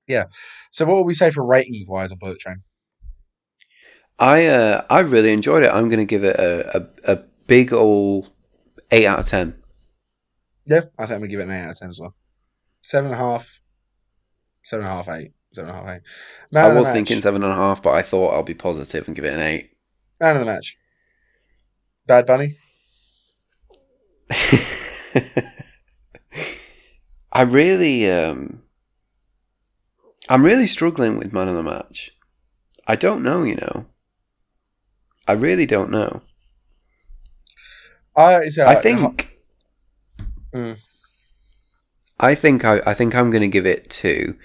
[0.07, 0.25] yeah.
[0.71, 2.63] So what would we say for ratings wise on Bullet Train?
[4.19, 5.71] I uh, I really enjoyed it.
[5.71, 7.15] I'm going to give it a, a, a
[7.47, 8.27] big ol'
[8.91, 9.63] 8 out of 10.
[10.65, 12.15] Yeah, I think I'm gonna give it an eight out of ten as well.
[12.81, 13.59] Seven and a half,
[14.63, 16.01] seven and a half, eight, seven and a half, eight.
[16.51, 19.39] Man I was thinking 7.5, but I thought I'll be positive and give it an
[19.39, 19.69] 8.
[20.19, 20.77] Man of the match.
[22.05, 22.57] Bad Bunny.
[27.31, 28.61] I really, um,
[30.29, 32.11] I'm really struggling with man of the match.
[32.87, 33.85] I don't know, you know.
[35.27, 36.21] I really don't know.
[38.15, 39.39] I so I think,
[40.53, 40.77] Mm.
[42.19, 44.37] I think I, I think I'm going to give it to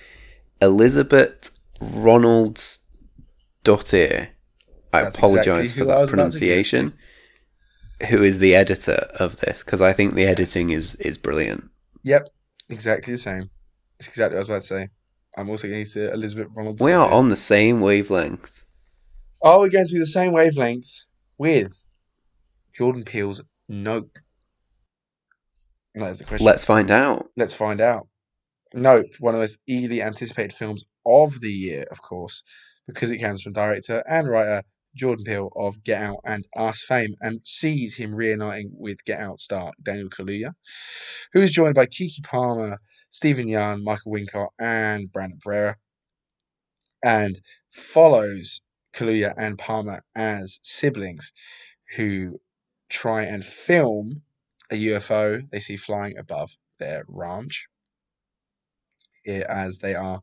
[0.63, 2.79] Elizabeth Ronalds
[3.65, 4.29] Dottir.
[4.93, 6.87] I That's apologise exactly for that was about to give it to.
[6.87, 6.95] pronunciation.
[8.09, 9.63] Who is the editor of this?
[9.63, 11.71] Because I think the editing is is brilliant.
[12.05, 12.29] Yep,
[12.71, 13.51] exactly the same.
[13.99, 14.89] It's exactly what I was about to say.
[15.37, 16.81] I'm also going to say Elizabeth Ronalds.
[16.81, 18.65] We are on the same wavelength.
[19.41, 20.91] Are we going to be the same wavelength
[21.39, 21.85] with
[22.77, 24.19] Jordan Peele's Nope?
[25.95, 26.47] That's the question.
[26.47, 27.31] Let's find out.
[27.37, 28.09] Let's find out.
[28.75, 32.43] Nope, one of the most eagerly anticipated films of the year, of course,
[32.87, 34.63] because it comes from director and writer
[34.95, 39.39] Jordan Peele of Get Out and Us fame, and sees him reuniting with Get Out
[39.39, 40.53] star Daniel Kaluuya,
[41.33, 42.79] who is joined by Keke Palmer,
[43.11, 45.77] Steven Yeun, Michael Wincott, and Brandon Perea,
[47.05, 47.41] and
[47.73, 48.61] follows
[48.95, 51.33] Kaluuya and Palmer as siblings
[51.97, 52.41] who
[52.89, 54.23] try and film
[54.71, 57.67] a UFO they see flying above their ranch
[59.27, 60.21] as they are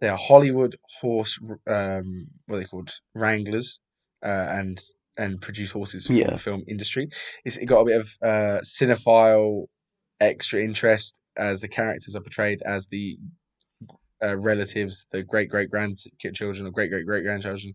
[0.00, 3.78] they are Hollywood horse um what are they called wranglers
[4.24, 4.80] uh, and
[5.16, 6.30] and produce horses for Yeah.
[6.32, 7.08] the film industry.
[7.44, 9.66] It's it got a bit of uh, cinephile
[10.20, 13.18] extra interest as the characters are portrayed as the
[14.22, 17.74] uh, relatives, the great great grandchildren or great great great grandchildren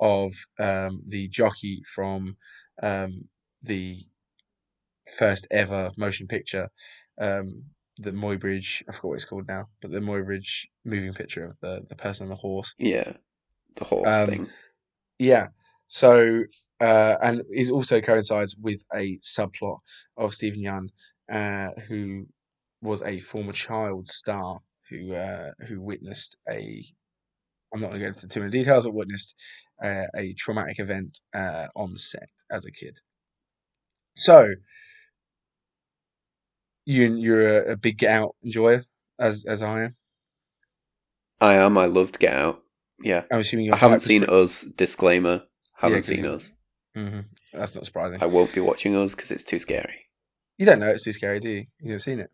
[0.00, 2.36] of um, the jockey from
[2.82, 3.28] um,
[3.62, 4.00] the
[5.16, 6.68] first ever motion picture,
[7.20, 7.64] um,
[7.96, 8.82] the Muybridge.
[8.88, 12.24] I forgot what it's called now, but the Muybridge moving picture of the the person
[12.24, 12.74] on the horse.
[12.78, 13.14] Yeah,
[13.76, 14.52] the horse Um, thing.
[15.18, 15.48] Yeah.
[15.88, 16.44] So,
[16.80, 19.78] uh, and it also coincides with a subplot
[20.16, 20.88] of Steven Yeun,
[21.30, 22.26] uh, who
[22.82, 24.60] was a former child star
[24.90, 26.84] who uh, who witnessed a.
[27.74, 29.34] I'm not going to go into too many details, but witnessed
[29.82, 32.96] uh, a traumatic event uh, on set as a kid.
[34.16, 34.48] So,
[36.86, 38.84] you you're a, a big Get Out enjoyer,
[39.18, 39.96] as as I am.
[41.40, 41.78] I am.
[41.78, 42.62] I loved Get Out.
[43.00, 44.62] Yeah, I'm assuming I haven't seen Us.
[44.62, 45.42] Disclaimer:
[45.76, 46.52] haven't 'cause seen you- Us.
[46.96, 47.26] Mhm.
[47.52, 48.20] That's not surprising.
[48.20, 50.06] I won't be watching Us because it's too scary.
[50.58, 51.64] You don't know it's too scary, do you?
[51.80, 52.30] You've seen it.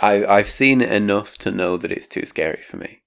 [0.00, 3.02] I I've seen it enough to know that it's too scary for me.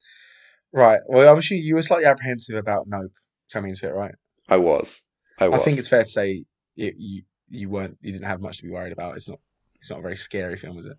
[0.74, 1.00] Right.
[1.08, 3.12] Well, I'm sure you were slightly apprehensive about Nope
[3.52, 4.16] coming into it, right?
[4.50, 5.04] I was.
[5.40, 6.46] I I think it's fair to say
[6.78, 9.16] it, you you weren't you didn't have much to be worried about.
[9.16, 9.40] It's not
[9.80, 10.98] It's not a very scary film, is it?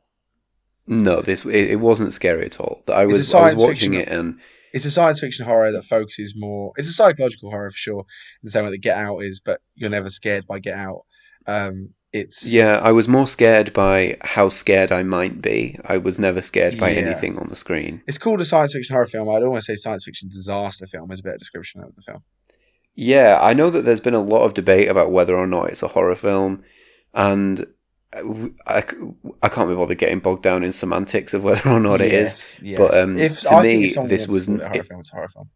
[0.87, 2.83] No, this it, it wasn't scary at all.
[2.89, 4.41] I It's a was I was watching fiction- it and
[4.73, 6.73] It's a science fiction horror that focuses more.
[6.77, 9.61] It's a psychological horror for sure, in the same way that Get Out is, but
[9.75, 11.03] you're never scared by Get Out.
[11.47, 15.79] Um, it's yeah, I was more scared by how scared I might be.
[15.85, 17.01] I was never scared by Yeah.
[17.01, 18.03] anything on the screen.
[18.07, 19.29] It's called a science fiction horror film.
[19.31, 22.03] I don't want to say science fiction disaster film is a better description of the
[22.03, 22.23] film.
[22.95, 25.83] Yeah, I know that there's been a lot of debate about whether or not it's
[25.83, 26.63] a horror film,
[27.15, 27.67] and
[28.15, 28.83] I,
[29.43, 32.61] I can't be bothered getting bogged down in semantics of whether or not it is.
[32.61, 32.79] yes, yes.
[32.79, 35.01] But, um, if, to I me, this was a horror it- film.
[35.01, 35.49] It's a horror film.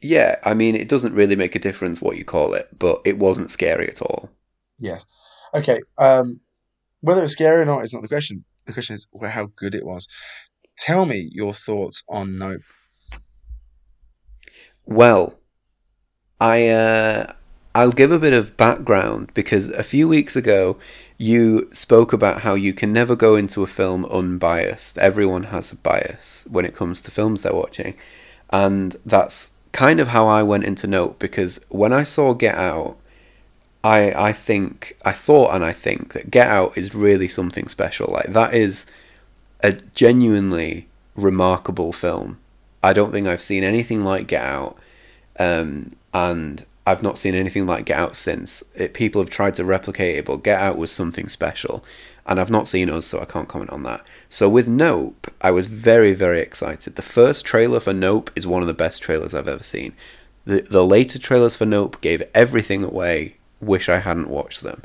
[0.00, 3.18] Yeah, I mean, it doesn't really make a difference what you call it, but it
[3.18, 4.30] wasn't scary at all.
[4.78, 5.04] Yes.
[5.54, 5.80] Okay.
[5.98, 6.40] Um,
[7.00, 8.44] whether it's scary or not is not the question.
[8.66, 10.06] The question is well, how good it was.
[10.78, 12.62] Tell me your thoughts on Nope.
[14.86, 15.38] Well,
[16.40, 17.32] I uh,
[17.74, 20.78] I'll give a bit of background because a few weeks ago
[21.16, 24.98] you spoke about how you can never go into a film unbiased.
[24.98, 27.96] Everyone has a bias when it comes to films they're watching,
[28.50, 32.96] and that's kind of how I went into Nope because when I saw Get Out,
[33.88, 38.12] I I think I thought and I think that Get Out is really something special.
[38.12, 38.86] Like that is
[39.60, 42.38] a genuinely remarkable film.
[42.82, 44.76] I don't think I've seen anything like Get Out,
[45.38, 48.62] um, and I've not seen anything like Get Out since.
[48.74, 51.82] It, people have tried to replicate it, but Get Out was something special,
[52.26, 54.02] and I've not seen us, so I can't comment on that.
[54.28, 56.96] So with Nope, I was very very excited.
[56.96, 59.94] The first trailer for Nope is one of the best trailers I've ever seen.
[60.44, 63.37] The the later trailers for Nope gave everything away.
[63.60, 64.82] Wish I hadn't watched them.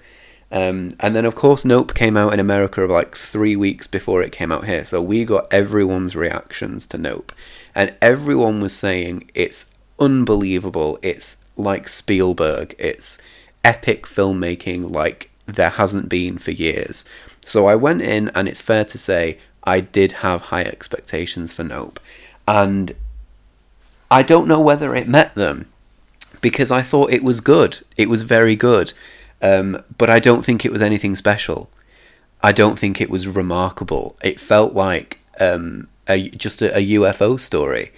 [0.51, 4.32] Um, and then, of course, Nope came out in America like three weeks before it
[4.32, 4.86] came out here.
[4.86, 7.32] So we got everyone's reactions to Nope.
[7.74, 10.99] And everyone was saying it's unbelievable.
[11.01, 12.76] It's like Spielberg.
[12.78, 13.17] It's
[13.63, 17.03] epic filmmaking like there hasn't been for years.
[17.45, 21.63] So I went in, and it's fair to say I did have high expectations for
[21.63, 21.99] Nope.
[22.47, 22.95] And
[24.11, 25.72] I don't know whether it met them
[26.44, 27.80] because I thought it was good.
[27.98, 28.94] It was very good.
[29.41, 31.72] Um, but I don't think it was anything special.
[32.41, 34.18] I don't think it was remarkable.
[34.22, 37.91] It felt like um, a, just a, a UFO story.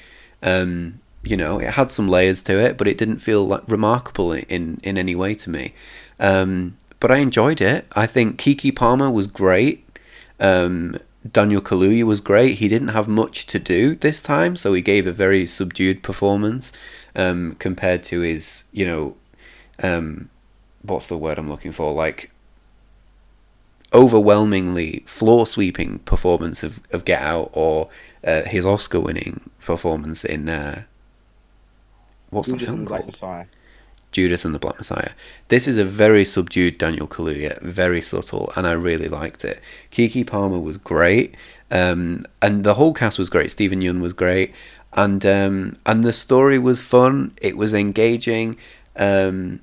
[0.44, 4.32] Um, you know, it had some layers to it, but it didn't feel like remarkable
[4.32, 5.74] in in any way to me.
[6.20, 7.88] Um, but I enjoyed it.
[7.94, 10.00] I think Keke Palmer was great.
[10.40, 10.98] Um,
[11.30, 12.60] Daniel Kaluuya was great.
[12.60, 16.72] He didn't have much to do this time, so he gave a very subdued performance
[17.16, 19.16] um, compared to his, you know,
[19.82, 20.30] um,
[20.82, 21.94] what's the word I'm looking for?
[21.94, 22.32] Like
[23.94, 27.90] overwhelmingly floor sweeping performance of, of Get Out or
[28.26, 30.84] uh, his Oscar winning performance in uh,
[32.30, 33.08] what's Judas the film and the Black called?
[33.08, 33.46] Messiah.
[34.12, 35.12] Judas and the Black Messiah.
[35.50, 39.60] This is a very subdued Daniel Kaluuya, very subtle, and I really liked it.
[39.92, 41.36] Keke Palmer was great,
[41.70, 43.52] um, and the whole cast was great.
[43.52, 44.54] Steven Yeun was great,
[44.96, 47.34] and um, and the story was fun.
[47.42, 48.58] It was engaging.
[48.96, 49.60] Um,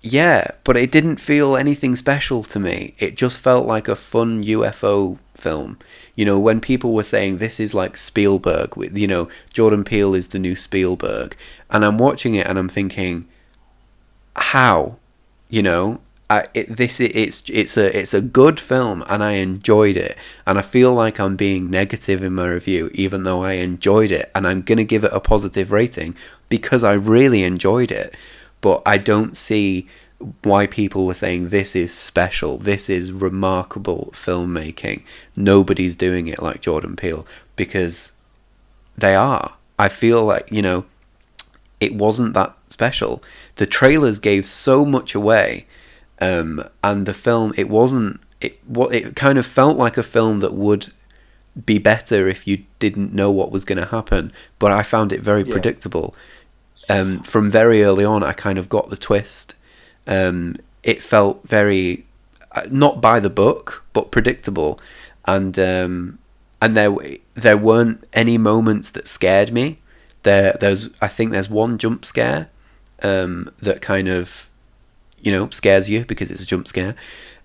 [0.00, 2.94] yeah, but it didn't feel anything special to me.
[2.98, 5.78] It just felt like a fun UFO film.
[6.14, 10.14] You know, when people were saying this is like Spielberg, with you know Jordan Peele
[10.14, 11.36] is the new Spielberg,
[11.70, 13.26] and I'm watching it and I'm thinking,
[14.36, 14.96] how,
[15.48, 16.00] you know,
[16.30, 20.16] I, it, this it, it's it's a it's a good film and I enjoyed it,
[20.46, 24.30] and I feel like I'm being negative in my review, even though I enjoyed it,
[24.34, 26.16] and I'm gonna give it a positive rating
[26.48, 28.14] because I really enjoyed it
[28.64, 29.86] but I don't see
[30.42, 35.02] why people were saying this is special, this is remarkable filmmaking.
[35.36, 38.12] Nobody's doing it like Jordan Peele because
[38.96, 39.56] they are.
[39.78, 40.86] I feel like, you know,
[41.78, 43.22] it wasn't that special.
[43.56, 45.66] The trailers gave so much away,
[46.20, 48.20] um, and the film it wasn't.
[48.40, 50.92] It what it kind of felt like a film that would
[51.66, 54.32] be better if you didn't know what was going to happen.
[54.58, 55.52] But I found it very Yeah.
[55.54, 56.14] predictable.
[56.88, 59.54] Um, from very early on, I kind of got the twist.
[60.06, 62.06] Um, it felt very
[62.52, 64.78] uh, not by the book, but predictable,
[65.24, 66.18] and um,
[66.60, 66.94] and there
[67.34, 69.78] there weren't any moments that scared me.
[70.24, 72.48] There there's I think there's one jump scare
[73.02, 74.50] um, that kind of
[75.24, 76.94] you know scares you because it's a jump scare,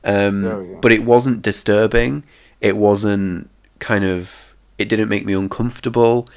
[0.04, 0.80] um, we go.
[0.82, 2.24] but it wasn't disturbing.
[2.62, 3.50] It wasn't
[3.80, 6.28] kind of it didn't make me uncomfortable.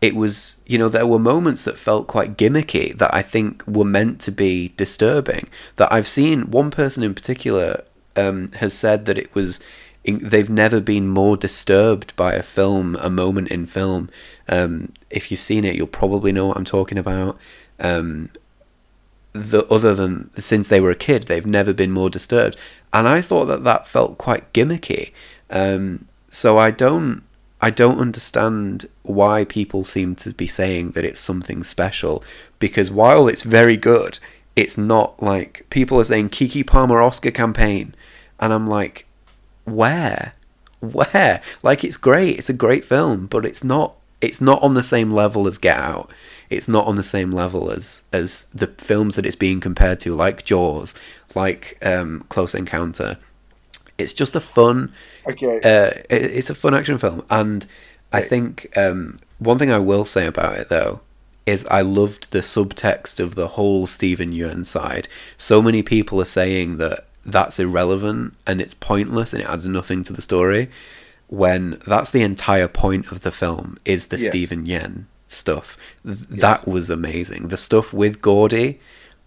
[0.00, 3.84] It was, you know, there were moments that felt quite gimmicky that I think were
[3.84, 5.48] meant to be disturbing.
[5.76, 7.84] That I've seen one person in particular
[8.16, 9.60] um, has said that it was
[10.02, 14.08] in, they've never been more disturbed by a film, a moment in film.
[14.48, 17.38] Um, if you've seen it, you'll probably know what I'm talking about.
[17.78, 18.30] Um,
[19.32, 22.56] the other than since they were a kid, they've never been more disturbed,
[22.92, 25.12] and I thought that that felt quite gimmicky.
[25.50, 27.22] Um, so I don't
[27.60, 32.24] I don't understand why people seem to be saying that it's something special
[32.58, 34.18] because while it's very good,
[34.56, 37.94] it's not like people are saying Keke Palmer Oscar campaign,
[38.38, 39.06] and I'm like,
[39.64, 40.34] where,
[40.80, 41.42] where?
[41.62, 43.94] Like it's great, it's a great film, but it's not.
[44.20, 46.10] It's not on the same level as Get Out.
[46.50, 50.14] It's not on the same level as as the films that it's being compared to,
[50.14, 50.94] like Jaws,
[51.34, 53.18] like um, Close Encounter.
[53.96, 54.92] It's just a fun.
[55.28, 55.58] Okay.
[55.58, 57.66] Uh, it, it's a fun action film, and
[58.12, 61.00] I think um, one thing I will say about it though
[61.46, 65.08] is I loved the subtext of the whole Steven Yeun side.
[65.36, 70.02] So many people are saying that that's irrelevant and it's pointless and it adds nothing
[70.04, 70.70] to the story.
[71.28, 74.30] When that's the entire point of the film is the Yes.
[74.30, 75.76] Steven Yeun stuff.
[76.04, 77.48] Th- That was amazing.
[77.48, 78.80] The stuff with Gordy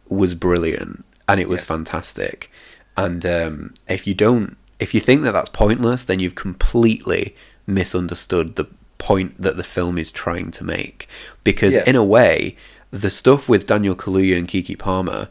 [0.09, 1.65] was brilliant and it was Yeah.
[1.65, 2.51] fantastic.
[2.97, 7.35] And um, if you don't, if you think that that's pointless, then you've completely
[7.65, 11.07] misunderstood the point that the film is trying to make.
[11.43, 11.83] Because Yeah.
[11.87, 12.55] in a way,
[12.91, 15.29] the stuff with Daniel Kaluuya and Keke Palmer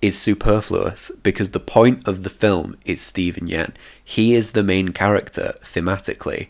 [0.00, 3.72] is superfluous because the point of the film is Steven Yeun.
[4.04, 6.48] He is the main character thematically.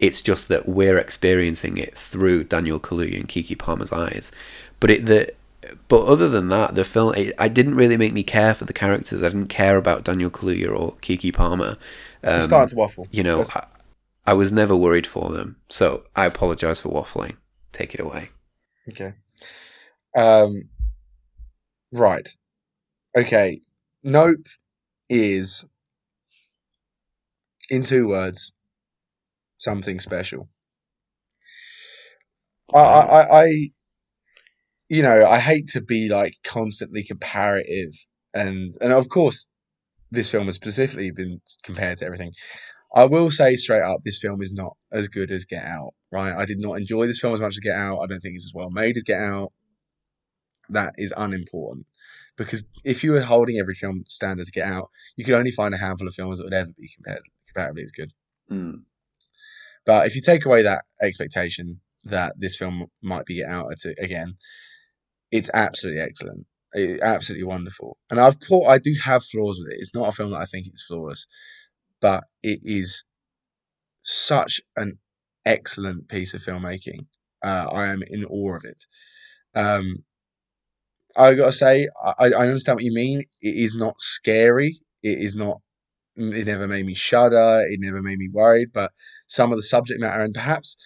[0.00, 4.30] It's just that we're experiencing it through Daniel Kaluuya and Keke Palmer's eyes.
[4.80, 5.32] But it the
[5.88, 8.72] but other than that, the film it, I didn't really make me care for the
[8.72, 9.22] characters.
[9.22, 11.76] I didn't care about Daniel Kaluuya or Keke Palmer.
[12.22, 13.06] Um, starting to waffle.
[13.10, 13.66] you know, I,
[14.26, 15.56] I was never worried for them.
[15.68, 17.36] So I apologize for waffling.
[17.72, 18.30] Take it away.
[18.88, 19.14] Okay.
[20.16, 20.68] Um,
[21.92, 22.28] right.
[23.16, 23.60] Okay.
[24.04, 24.46] Nope
[25.08, 25.64] is,
[27.70, 28.52] in two words,
[29.58, 30.48] something special.
[32.74, 33.70] I, I, I,
[34.88, 37.92] you know, I hate to be like constantly comparative,
[38.34, 39.48] and and of course,
[40.10, 42.32] this film has specifically been compared to everything.
[42.94, 45.92] I will say straight up, this film is not as good as Get Out.
[46.10, 46.34] Right?
[46.34, 47.98] I did not enjoy this film as much as Get Out.
[47.98, 49.52] I don't think it's as well made as Get Out.
[50.70, 51.86] That is unimportant
[52.38, 55.74] because if you were holding every film standard to Get Out, you could only find
[55.74, 58.12] a handful of films that would ever be compared comparatively as good.
[58.48, 58.74] Hmm.
[59.88, 64.34] But if you take away that expectation that this film might be Out again,
[65.32, 66.46] it's absolutely excellent.
[67.02, 67.96] Absolutely wonderful.
[68.10, 69.80] And I've caught, I do have flaws with it.
[69.80, 71.26] It's not a film that I think it's flawless,
[72.02, 73.02] but it is
[74.02, 74.98] such an
[75.46, 77.06] excellent piece of filmmaking.
[77.42, 78.84] Uh, I am in awe of it.
[79.54, 80.04] Um,
[81.16, 83.22] I gotta say, I, I understand what you mean.
[83.40, 84.78] It is not scary.
[85.02, 85.62] It is not.
[86.18, 87.64] It never made me shudder.
[87.70, 88.72] It never made me worried.
[88.72, 88.92] But
[89.28, 90.76] some of the subject matter and perhaps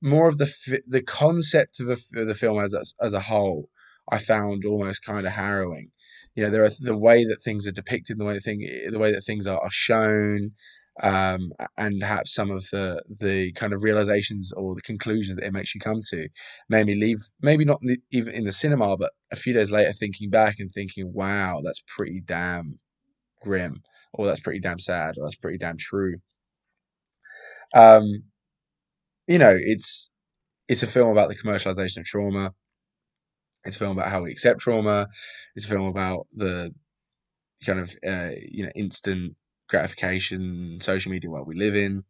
[0.00, 0.50] more of the
[0.86, 3.68] the concept of, of the film as a, as a whole,
[4.10, 5.90] I found almost kind of harrowing.
[6.34, 8.60] You know, there are the way that things are depicted, the way that thing,
[8.90, 10.52] the way that things are, are shown,
[11.02, 15.52] um, and perhaps some of the the kind of realizations or the conclusions that it
[15.52, 16.28] makes you come to
[16.68, 17.18] made me leave.
[17.42, 20.56] Maybe not in the- even in the cinema, but a few days later, thinking back
[20.60, 22.78] and thinking, "Wow, that's pretty damn
[23.42, 23.82] grim,"
[24.12, 26.16] or "That's pretty damn sad," or "That's pretty damn true."
[27.74, 28.24] Um,
[29.26, 30.10] you know, it's
[30.68, 32.52] it's a film about the commercialization of trauma.
[33.64, 35.08] It's a film about how we accept trauma.
[35.54, 36.72] It's a film about the
[37.64, 39.36] kind of uh, you know instant
[39.68, 42.04] gratification social media world we live in.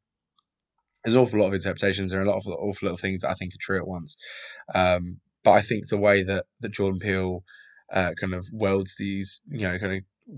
[1.04, 2.10] There's an awful lot of interpretations.
[2.10, 4.16] There are a lot of awful little things that I think are true at once.
[4.74, 7.42] Um, but I think the way that that Jordan Peele
[7.92, 10.36] uh, kind of welds these, you know, kind of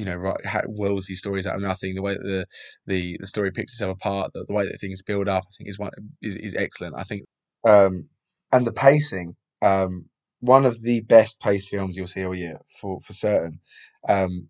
[0.00, 0.38] you know, right,
[0.68, 1.94] welds these stories out of nothing.
[1.96, 2.46] The way that the
[2.86, 5.70] the, the story picks itself apart, the, the way that things build up, I think
[5.70, 5.92] is one
[6.22, 6.96] is, is excellent.
[6.98, 7.24] I think,
[7.68, 8.08] um,
[8.52, 10.06] and the pacing, um,
[10.40, 13.60] one of the best paced films you'll see all year for for certain.
[14.08, 14.48] Um,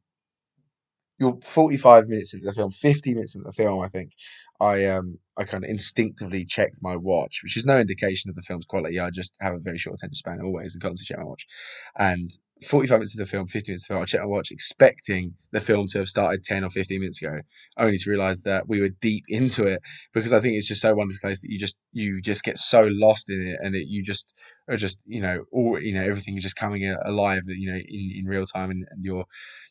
[1.18, 4.12] you're 45 minutes into the film, 50 minutes into the film, I think.
[4.60, 8.42] I um I kind of instinctively checked my watch, which is no indication of the
[8.42, 9.00] film's quality.
[9.00, 11.46] I just have a very short attention span always and constantly check my watch.
[11.96, 12.30] And
[12.66, 15.34] 45 minutes into the film, 15 minutes into the film, I checked my watch expecting
[15.52, 17.40] the film to have started 10 or 15 minutes ago,
[17.78, 19.80] only to realize that we were deep into it
[20.12, 22.82] because I think it's just so wonderful place that you just you just get so
[22.82, 24.34] lost in it and it you just
[24.68, 28.12] are just you know all you know everything is just coming alive you know in,
[28.18, 29.24] in real time and, and you're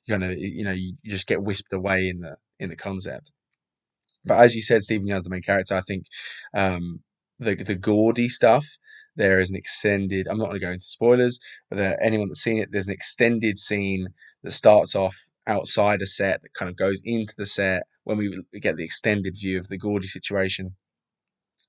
[0.06, 3.32] you kind of you know you just get whisked away in the in the concept
[4.26, 6.06] but as you said Steven Yeun's the main character I think
[6.54, 7.02] um
[7.40, 8.66] the the Gordy stuff
[9.16, 11.40] there is an extended I'm not going to go into spoilers
[11.70, 14.08] but there, anyone that's seen it there's an extended scene
[14.44, 15.18] that starts off
[15.48, 19.36] outside a set that kind of goes into the set when we get the extended
[19.36, 20.76] view of the Gordy situation.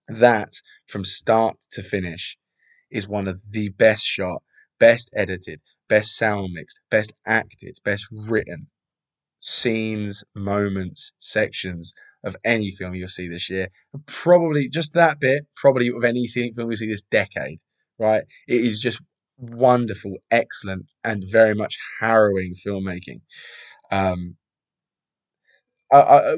[0.08, 0.50] That
[0.86, 2.36] from start to finish
[2.90, 4.42] is one of the best shot
[4.78, 8.68] best edited best sound mixed, best acted, best written
[9.40, 11.92] scenes, moments, sections
[12.24, 13.68] of any film you'll see this year.
[14.06, 17.58] Probably just that bit, probably of any film we see this decade,
[17.98, 18.22] right?
[18.46, 19.00] It is just
[19.38, 23.22] wonderful, excellent, and very much harrowing filmmaking.
[23.90, 24.36] Um,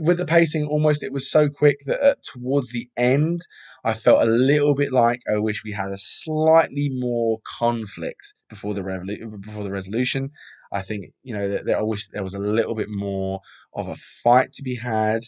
[0.00, 3.40] with the pacing, almost it was so quick that uh, towards the end,
[3.84, 8.72] I felt a little bit like I wish we had a slightly more conflict before
[8.72, 10.30] the revolu- before the resolution.
[10.72, 13.40] I think you know that, that I wish there was a little bit more
[13.74, 15.20] of a fight to be had.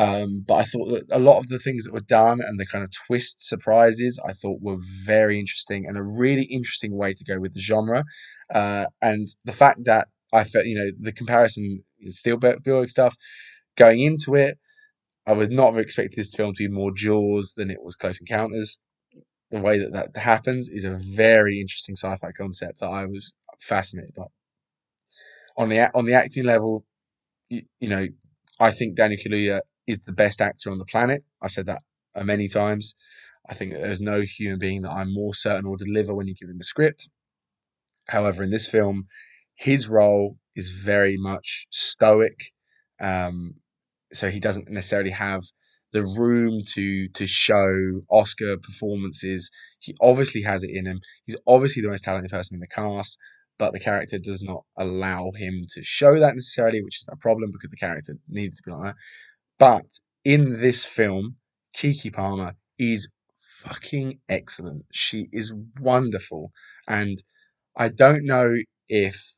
[0.00, 2.64] Um, but I thought that a lot of the things that were done and the
[2.64, 7.24] kind of twist surprises I thought were very interesting and a really interesting way to
[7.24, 8.02] go with the genre.
[8.52, 13.14] Uh, and the fact that I felt, you know, the comparison Spielberg stuff
[13.76, 14.56] going into it,
[15.26, 18.20] I would not have expected this film to be more Jaws than it was Close
[18.20, 18.78] Encounters.
[19.50, 24.14] The way that that happens is a very interesting sci-fi concept that I was fascinated
[24.16, 24.24] by.
[25.58, 26.86] On the on the acting level,
[27.50, 28.06] you, you know,
[28.58, 29.60] I think Daniel Kaluuya
[29.90, 31.22] is the best actor on the planet.
[31.42, 31.82] I've said that
[32.24, 32.94] many times.
[33.48, 36.48] I think there's no human being that I'm more certain will deliver when you give
[36.48, 37.08] him a script.
[38.08, 39.06] However, in this film,
[39.54, 42.38] his role is very much stoic.
[43.00, 43.54] Um,
[44.12, 45.42] so he doesn't necessarily have
[45.92, 49.50] the room to to show Oscar performances.
[49.80, 51.00] He obviously has it in him.
[51.24, 53.16] He's obviously the most talented person in the cast,
[53.58, 57.50] but the character does not allow him to show that necessarily, which is a problem
[57.52, 58.94] because the character needs to be like that.
[59.60, 59.84] But
[60.24, 61.36] in this film,
[61.76, 64.86] Keke Palmer is fucking excellent.
[64.90, 66.50] She is wonderful.
[66.88, 67.22] And
[67.76, 68.56] I don't know
[68.88, 69.36] if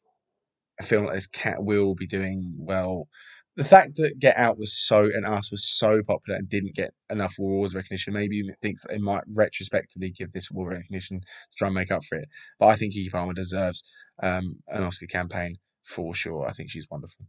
[0.79, 3.09] a film like this cat will be doing well.
[3.57, 6.95] The fact that Get Out was so and Us was so popular and didn't get
[7.11, 11.57] enough awards recognition, maybe even thinks that they might retrospectively give this award recognition to
[11.57, 12.29] try and make up for it.
[12.61, 13.83] But I think Keke Palmer deserves
[14.23, 16.47] um, an Oscar campaign for sure.
[16.47, 17.27] I think she's wonderful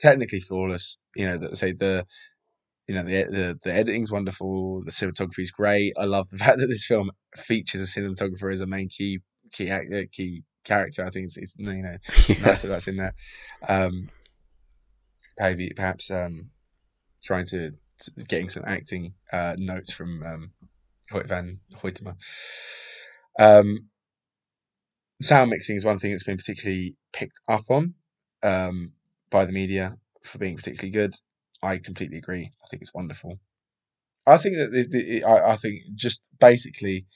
[0.00, 0.98] technically flawless.
[1.16, 2.06] You know, that say the
[2.86, 5.94] you know the the the editing's wonderful, the cinematography is great.
[5.98, 9.20] I love the fact that this film features a cinematographer as a main key
[9.52, 11.04] key actor, key character.
[11.04, 11.96] I think it's, it's you know
[12.28, 12.42] yeah.
[12.42, 13.14] nice that that's in there.
[13.66, 14.08] Um,
[15.38, 16.50] maybe perhaps um,
[17.24, 20.50] trying to, to, getting some acting uh, notes from um,
[21.10, 22.14] Hoyt van Hoytema.
[23.38, 23.88] Um,
[25.20, 27.94] sound mixing is one thing that's been particularly picked up on.
[28.42, 28.92] Um,
[29.30, 31.14] by the media for being particularly good.
[31.62, 32.50] I completely agree.
[32.64, 33.38] I think it's wonderful.
[34.26, 37.06] I think that the, the, I, I think just basically,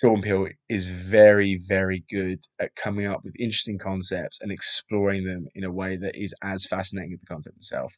[0.00, 5.46] Jordan Peele is very, very good at coming up with interesting concepts and exploring them
[5.54, 7.94] in a way that is as fascinating as the concept itself.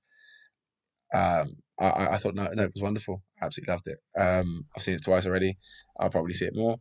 [1.15, 3.23] Um, I, I thought no, no, it was wonderful.
[3.41, 3.99] I absolutely loved it.
[4.19, 5.57] Um, I've seen it twice already.
[5.99, 6.77] I'll probably see it more.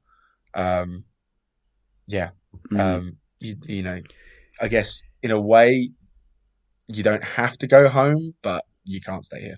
[0.54, 1.06] Um,
[2.08, 2.32] yeah.
[2.72, 2.80] Mm.
[2.80, 4.02] Um, you, you know,
[4.62, 5.92] I guess in a way,
[6.94, 9.58] you don't have to go home, but you can't stay here.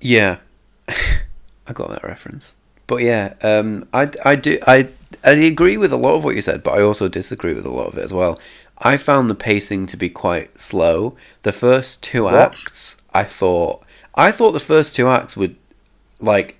[0.00, 0.38] Yeah,
[0.88, 2.56] I got that reference.
[2.86, 4.88] But yeah, um, I, I do I
[5.24, 7.70] I agree with a lot of what you said, but I also disagree with a
[7.70, 8.38] lot of it as well.
[8.78, 11.16] I found the pacing to be quite slow.
[11.42, 12.34] The first two what?
[12.34, 15.50] acts, I thought, I thought the first two acts were
[16.18, 16.56] like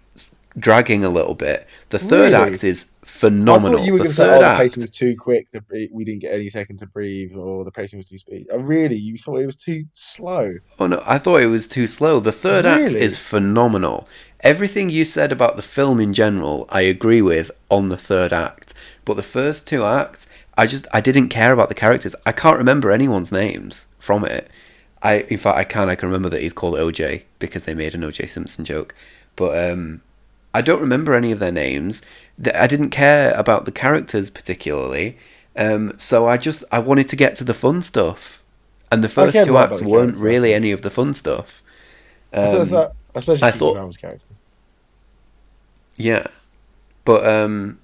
[0.57, 1.67] dragging a little bit.
[1.91, 2.55] The third really?
[2.55, 3.75] act is phenomenal.
[3.75, 5.51] I thought you were going to say, "Oh, the pacing was too quick.
[5.51, 8.59] The, we didn't get any second to breathe, or the pacing was too speed." Oh,
[8.59, 8.97] really?
[8.97, 10.55] You thought it was too slow?
[10.79, 12.21] Oh no, I thought it was too slow.
[12.21, 12.87] The third really?
[12.87, 14.09] act is phenomenal.
[14.41, 18.75] Everything you said about the film in general, I agree with on the third act.
[19.05, 20.27] But the first two acts,
[20.57, 22.15] I just I didn't care about the characters.
[22.27, 24.49] I can't remember anyone's names from it.
[25.03, 27.95] I in fact I can I can remember that he's called OJ because they made
[27.95, 28.95] an OJ Simpson joke.
[29.37, 30.03] But um
[30.55, 32.03] I don't remember any of their names.
[32.55, 35.17] I didn't care about the characters particularly,
[35.57, 38.43] um, so I just I wanted to get to the fun stuff,
[38.91, 41.63] and the first two acts weren't really any of the fun stuff.
[42.33, 44.27] Um, that, especially I thought, character.
[45.97, 46.27] Yeah,
[47.05, 47.79] but um,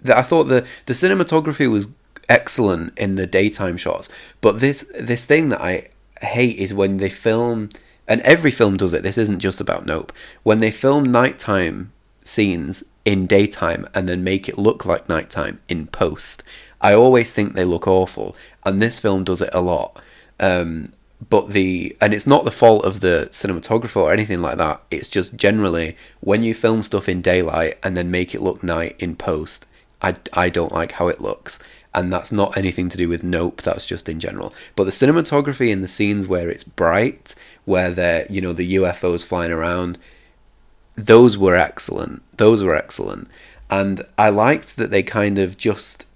[0.00, 1.88] the, I thought the the cinematography was
[2.28, 4.08] excellent in the daytime shots,
[4.40, 5.88] but this this thing that I
[6.22, 7.70] hate is when they film
[8.06, 9.02] and every film does it.
[9.02, 10.12] This isn't just about Nope.
[10.42, 11.92] When they film nighttime
[12.22, 16.42] scenes in daytime and then make it look like nighttime in post,
[16.80, 19.98] I always think they look awful, and this film does it a lot.
[20.38, 20.92] Um,
[21.30, 24.82] but the and it's not the fault of the cinematographer or anything like that.
[24.90, 28.96] It's just generally when you film stuff in daylight and then make it look night
[28.98, 29.66] in post,
[30.02, 31.58] I, I don't like how it looks
[31.94, 33.62] and that's not anything to do with Nope.
[33.62, 34.52] That's just in general.
[34.74, 37.34] But the cinematography in the scenes where it's bright,
[37.64, 39.98] where they're you know the UFOs flying around,
[40.96, 42.22] those were excellent.
[42.36, 43.28] Those were excellent.
[43.70, 46.06] and I liked that they kind of just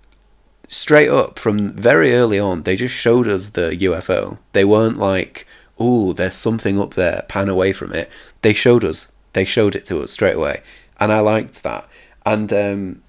[0.69, 4.39] straight up from very early on they just showed us the UFO.
[4.53, 5.47] They weren't like,
[5.79, 8.11] "Oh, there's something up there, pan away from it."
[8.43, 9.11] They showed us.
[9.33, 10.63] They showed it to us straight away,
[11.01, 11.89] and I liked that.
[12.27, 13.03] And um,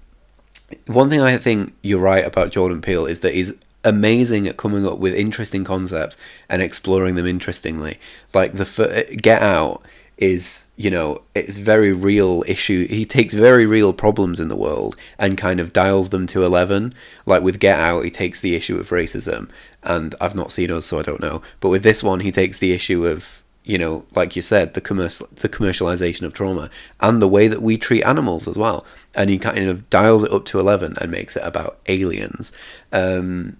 [0.86, 3.52] one thing I think you're right about Jordan Peele is that he's
[3.84, 6.16] amazing at coming up with interesting concepts
[6.48, 7.98] and exploring them interestingly.
[8.34, 9.82] Like the Get Out
[10.20, 12.86] is, you know, it's very real issue.
[12.86, 16.94] He takes very real problems in the world and kind of dials them to 11.
[17.24, 19.48] Like with Get Out, he takes the issue of racism,
[19.82, 21.40] and I've not seen us, so I don't know.
[21.60, 24.80] But with this one, he takes the issue of you know, like you said, the
[24.80, 28.84] commercial the commercialization of trauma and the way that we treat animals as well.
[29.14, 32.52] And he kind of dials it up to eleven and makes it about aliens.
[32.90, 33.58] Um,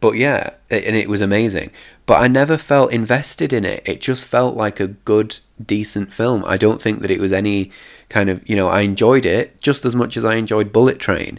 [0.00, 1.70] but yeah, and it was amazing.
[2.06, 3.82] But I never felt invested in it.
[3.86, 6.44] It just felt like a good, decent film.
[6.46, 7.70] I don't think that it was any
[8.08, 11.38] kind of, you know, I enjoyed it just as much as I enjoyed Bullet Train.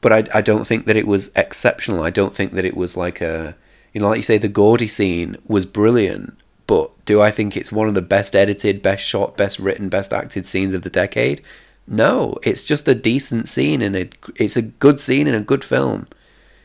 [0.00, 2.02] But I, I don't think that it was exceptional.
[2.02, 3.56] I don't think that it was like a,
[3.92, 6.36] you know, like you say, the Gordy scene was brilliant.
[6.66, 10.12] But do I think it's one of the best edited, best shot, best written, best
[10.12, 11.40] acted scenes of the decade?
[11.88, 15.64] No, it's just a decent scene and a, it's a good scene in a good
[15.64, 16.08] film.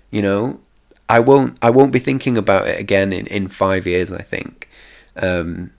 [0.09, 0.59] You know,
[1.11, 4.13] I won't I won't be thinking about it again in, in five years.
[4.13, 4.69] I think.
[5.17, 5.71] Um,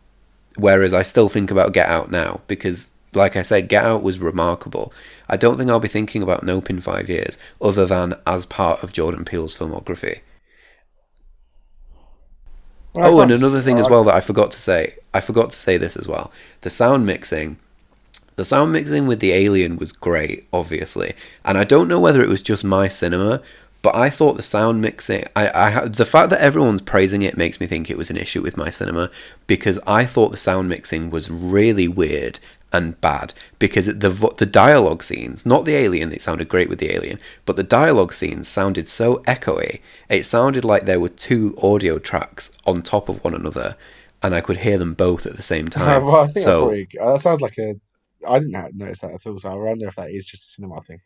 [0.57, 4.19] whereas I still think about Get Out now because, like I said, Get Out was
[4.19, 4.93] remarkable.
[5.31, 8.83] I don't think I'll be thinking about Nope in five years, other than as part
[8.83, 10.21] of Jordan Peele's filmography.
[12.95, 14.97] Well, oh, and another thing as well that I forgot to say.
[15.15, 16.31] I forgot to say this as well.
[16.61, 17.57] The sound mixing.
[18.37, 21.15] The sound mixing with the alien was great, obviously.
[21.43, 23.41] And I don't know whether it was just my cinema
[23.83, 27.61] but I thought the sound mixing, I, I, the fact that everyone's praising it makes
[27.61, 29.11] me think it was an issue with my cinema
[29.49, 32.39] because I thought the sound mixing was really weird
[32.73, 36.95] and bad because the the dialogue scenes, not the alien, it sounded great with the
[36.95, 39.81] alien, but the dialogue scenes sounded so echoey.
[40.09, 43.77] It sounded like there were two audio tracks on top of one another,
[44.23, 46.07] and I could hear them both at the same time.
[46.07, 47.75] well, I think so pretty, uh, that sounds like a.
[48.27, 50.81] I didn't notice that at all, so I wonder if that is just a cinema
[50.83, 51.01] thing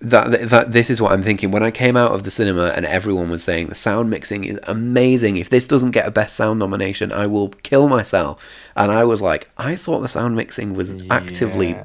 [0.00, 2.86] that that this is what I'm thinking when I came out of the cinema and
[2.86, 5.36] everyone was saying the sound mixing is amazing.
[5.36, 8.46] If this doesn't get a best sound nomination, I will kill myself.
[8.76, 11.12] And I was like, I thought the sound mixing was yeah.
[11.12, 11.76] actively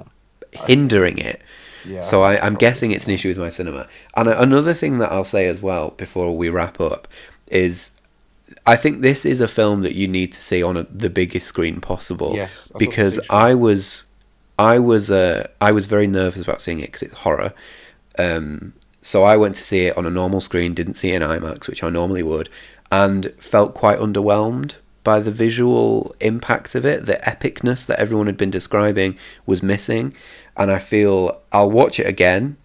[0.52, 1.42] hindering it.
[1.86, 3.90] Yeah, so I, am guessing it's an issue with my cinema.
[4.16, 7.10] And another thing that I'll say as well before we wrap up
[7.48, 7.92] is
[8.66, 11.48] I think this is a film that you need to see on a, the biggest
[11.48, 12.36] screen possible.
[12.36, 14.06] Yes, because I was
[14.58, 17.54] I was uh, I was very nervous about seeing it because it's horror
[18.18, 21.28] um, so I went to see it on a normal screen, didn't see it in
[21.28, 22.50] IMAX, which I normally would,
[22.92, 27.06] and felt quite underwhelmed by the visual impact of it.
[27.06, 30.14] The epicness that everyone had been describing was missing.
[30.56, 32.58] And I feel I'll watch it again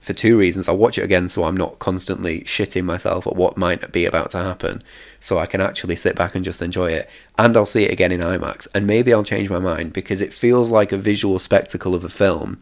[0.00, 0.66] for two reasons.
[0.66, 4.30] I'll watch it again so I'm not constantly shitting myself at what might be about
[4.32, 4.82] to happen,
[5.20, 7.08] so I can actually sit back and just enjoy it.
[7.38, 10.32] And I'll see it again in IMAX, and maybe I'll change my mind because it
[10.32, 12.60] feels like a visual spectacle of a film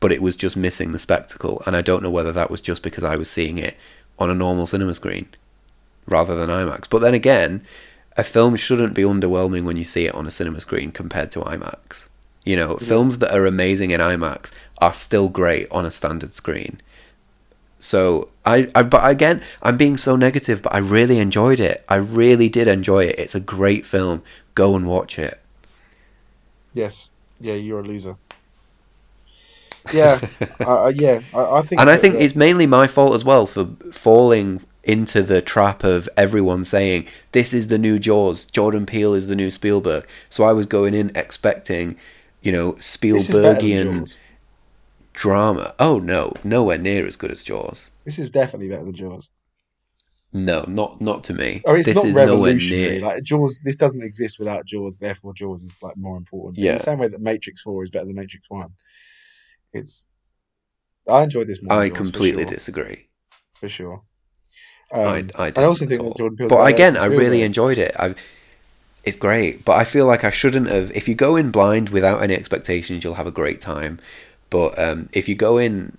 [0.00, 1.62] but it was just missing the spectacle.
[1.66, 3.76] And I don't know whether that was just because I was seeing it
[4.18, 5.28] on a normal cinema screen
[6.06, 6.88] rather than IMAX.
[6.88, 7.64] But then again,
[8.16, 11.40] a film shouldn't be underwhelming when you see it on a cinema screen compared to
[11.40, 12.08] IMAX.
[12.44, 12.88] You know, yeah.
[12.88, 16.80] films that are amazing in IMAX are still great on a standard screen.
[17.80, 21.84] So I, I, but again, I'm being so negative, but I really enjoyed it.
[21.88, 23.18] I really did enjoy it.
[23.18, 24.22] It's a great film.
[24.54, 25.40] Go and watch it.
[26.74, 27.10] Yes.
[27.40, 28.16] Yeah, you're a loser.
[29.92, 30.20] Yeah,
[30.60, 31.20] uh, yeah.
[31.34, 34.62] I, I, think, and I think that, it's mainly my fault as well for falling
[34.88, 38.44] into the trap of everyone saying this is the new Jaws.
[38.46, 40.06] Jordan Peele is the new Spielberg.
[40.30, 41.96] So I was going in expecting,
[42.42, 44.18] you know, Spielbergian
[45.12, 45.74] drama.
[45.78, 47.90] Oh no, nowhere near as good as Jaws.
[48.04, 49.30] This is definitely better than Jaws.
[50.32, 51.62] No, not not to me.
[51.66, 53.00] Oh, it's this not is revolutionary.
[53.00, 54.98] Like Jaws, this doesn't exist without Jaws.
[54.98, 56.58] Therefore, Jaws is like more important.
[56.58, 56.72] Yeah.
[56.72, 58.72] In the same way that Matrix Four is better than Matrix One
[59.72, 60.06] it's
[61.08, 61.78] I enjoyed this more.
[61.78, 62.56] I completely for sure.
[62.56, 63.08] disagree.
[63.60, 64.02] For sure.
[64.92, 66.48] Um, I, I, I also think that Jordan Peele.
[66.48, 67.94] But again, I really enjoyed it.
[67.98, 68.16] I've,
[69.04, 70.90] it's great, but I feel like I shouldn't have.
[70.92, 73.98] If you go in blind without any expectations, you'll have a great time.
[74.50, 75.96] But um, if you go in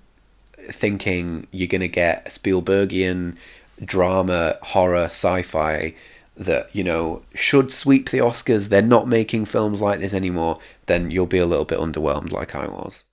[0.71, 3.37] thinking you're going to get Spielbergian
[3.83, 5.95] drama, horror, sci-fi
[6.35, 10.59] that you know should sweep the Oscars, they're not making films like this anymore.
[10.85, 13.05] Then you'll be a little bit underwhelmed, like I was.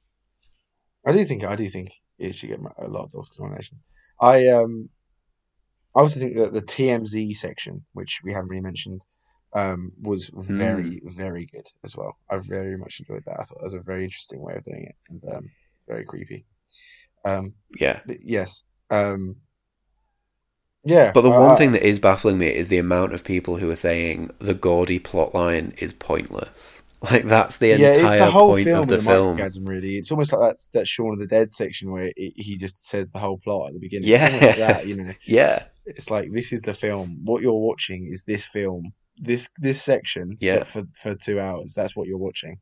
[1.06, 3.80] I do think I do think it should get a lot of Oscar nominations.
[4.20, 4.88] I um,
[5.94, 9.04] I also think that the TMZ section, which we haven't really mentioned,
[9.54, 11.16] um, was very mm.
[11.16, 12.16] very good as well.
[12.28, 13.40] I very much enjoyed that.
[13.40, 15.50] I thought it was a very interesting way of doing it, and um,
[15.88, 16.44] very creepy.
[17.24, 18.00] Um, Yeah.
[18.20, 18.64] yes.
[18.90, 19.36] Um,
[20.84, 21.10] yeah.
[21.12, 23.70] But the I- one thing that is baffling me is the amount of people who
[23.70, 26.82] are saying the Gordy plotline is pointless.
[27.10, 29.36] Like that's the yeah, entire it's the whole point film of the with film.
[29.66, 29.96] really.
[29.96, 33.08] It's almost like that's that Shaun of the Dead section where it, he just says
[33.10, 34.08] the whole plot at the beginning.
[34.08, 35.12] Yeah, like that, you know.
[35.26, 37.20] Yeah, It's like this is the film.
[37.24, 38.92] What you're watching is this film.
[39.18, 40.38] This this section.
[40.40, 40.64] Yeah.
[40.64, 42.58] For for two hours, that's what you're watching.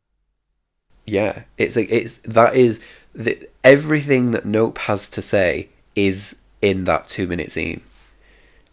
[1.06, 1.44] yeah.
[1.56, 2.80] It's like it's that is
[3.14, 7.82] the, everything that Nope has to say is in that two minute scene.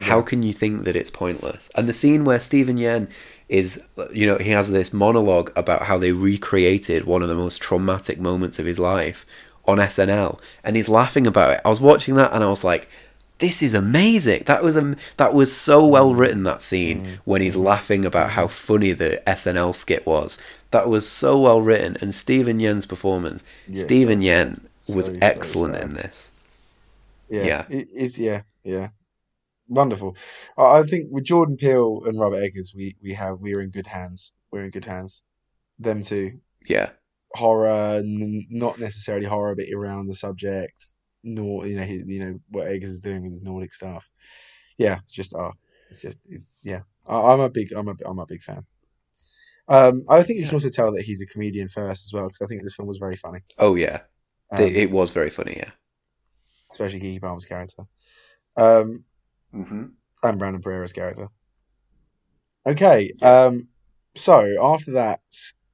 [0.01, 0.23] How Yeah.
[0.23, 1.69] can you think that it's pointless?
[1.75, 3.07] And the scene where Steven Yeun
[3.49, 3.83] is,
[4.13, 8.19] you know, he has this monologue about how they recreated one of the most traumatic
[8.19, 9.25] moments of his life
[9.65, 11.61] on SNL, and he's laughing about it.
[11.63, 12.89] I was watching that and I was like,
[13.37, 16.17] "This is amazing." That was um, that was so well mm.
[16.19, 16.43] written.
[16.43, 17.19] That scene mm.
[17.25, 17.63] when he's mm.
[17.63, 20.39] laughing about how funny the SNL skit was.
[20.71, 23.43] That was so well written, and Steven Yeun's performance.
[23.67, 25.83] Yeah, Stephen so Yen was So, so excellent sad.
[25.83, 26.31] in this.
[27.29, 27.65] Yeah, Yeah.
[27.69, 28.17] It is.
[28.17, 28.89] Yeah, yeah.
[29.71, 30.17] Wonderful.
[30.57, 33.87] I I think with Jordan Peele and Robert Eggers, we we have we're in good
[33.87, 34.33] hands.
[34.51, 35.23] We're in good hands.
[35.79, 36.39] Them two.
[36.67, 36.89] Yeah,
[37.35, 40.73] Horror, n- not necessarily horror, but around the subject.
[41.23, 44.05] Nor you know, he, you know what Eggers is doing with his Nordic stuff.
[44.77, 45.51] Yeah, it's just uh
[45.89, 46.81] it's just it's yeah.
[47.07, 48.65] I, I'm a big I'm a I'm a big fan.
[49.69, 52.41] Um, I think you can also tell that he's a comedian first as well because
[52.41, 53.39] I think this film was very funny.
[53.57, 54.01] Oh yeah,
[54.51, 55.53] Um, it, it was very funny.
[55.55, 55.71] Yeah.
[56.73, 57.83] especially Keke Palmer's character.
[58.57, 59.05] Um,
[59.53, 59.83] Mm-hmm.
[60.23, 61.27] and Brandon Perea's character.
[62.67, 63.67] Okay, um,
[64.15, 65.19] so after that,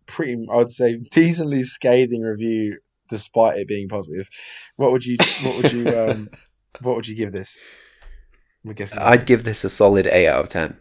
[0.05, 2.77] pretty, I'd say decently scathing review,
[3.09, 4.27] despite it being positive.
[4.77, 6.29] What would you, what would you, um,
[6.81, 7.59] what would you give this?
[8.65, 10.77] I'm guessing I'd give this a solid eight out of ten.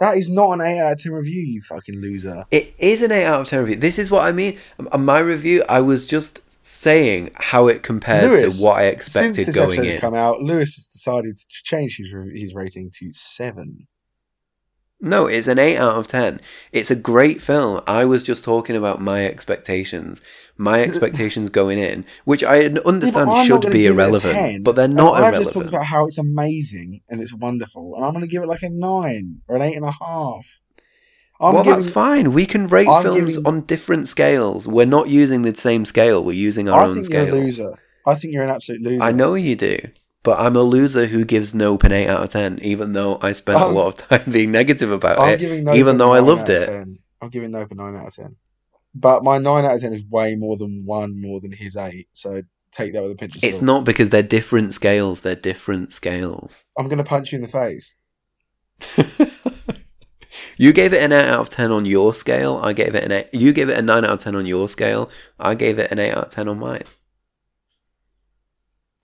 [0.00, 2.44] that is not an eight out of ten review, you fucking loser.
[2.50, 3.76] It is an eight out of ten review.
[3.76, 4.58] This is what I mean.
[4.98, 9.02] My review, I was just saying how it compared Lewis, to what I Since
[9.38, 10.00] expected this going episode has in.
[10.00, 13.86] come out, Lewis has decided to change his his rating to seven.
[15.02, 16.42] No, it's an 8 out of 10.
[16.72, 17.80] It's a great film.
[17.86, 20.20] I was just talking about my expectations.
[20.58, 24.62] My expectations going in, which I understand I'm should be give it a irrelevant, 10,
[24.62, 28.12] but they're not I've just talked about how it's amazing and it's wonderful, and I'm
[28.12, 30.60] going to give it like a nine or an eight and a half.
[31.40, 32.32] I'm well, giving, that's fine.
[32.32, 34.68] We can rate I'm films giving- on different scales.
[34.68, 36.22] We're not using the same scale.
[36.22, 37.26] We're using our I own think scale.
[37.26, 37.74] you're a loser.
[38.06, 39.02] I think you're an absolute loser.
[39.02, 39.78] I know you do,
[40.22, 43.32] but I'm a loser who gives Nope an 8 out of 10, even though I
[43.32, 46.12] spent a I'm- lot of time being negative about I'm it, giving Nope even though
[46.12, 46.66] I loved it.
[46.66, 46.98] 10.
[47.22, 48.36] I'm giving Nope a nine out of ten,
[48.94, 52.08] but my nine out of ten is way more than one more than his eight.
[52.12, 52.42] So
[52.72, 53.52] take that with a pinch of salt.
[53.52, 56.64] It's not because they're different scales, they're different scales.
[56.78, 57.94] I'm going to punch you in the face.
[60.56, 62.58] you gave it an 8 out of 10 on your scale.
[62.62, 63.28] I gave it an 8.
[63.32, 65.10] You gave it a 9 out of 10 on your scale.
[65.38, 66.84] I gave it an 8 out of 10 on mine.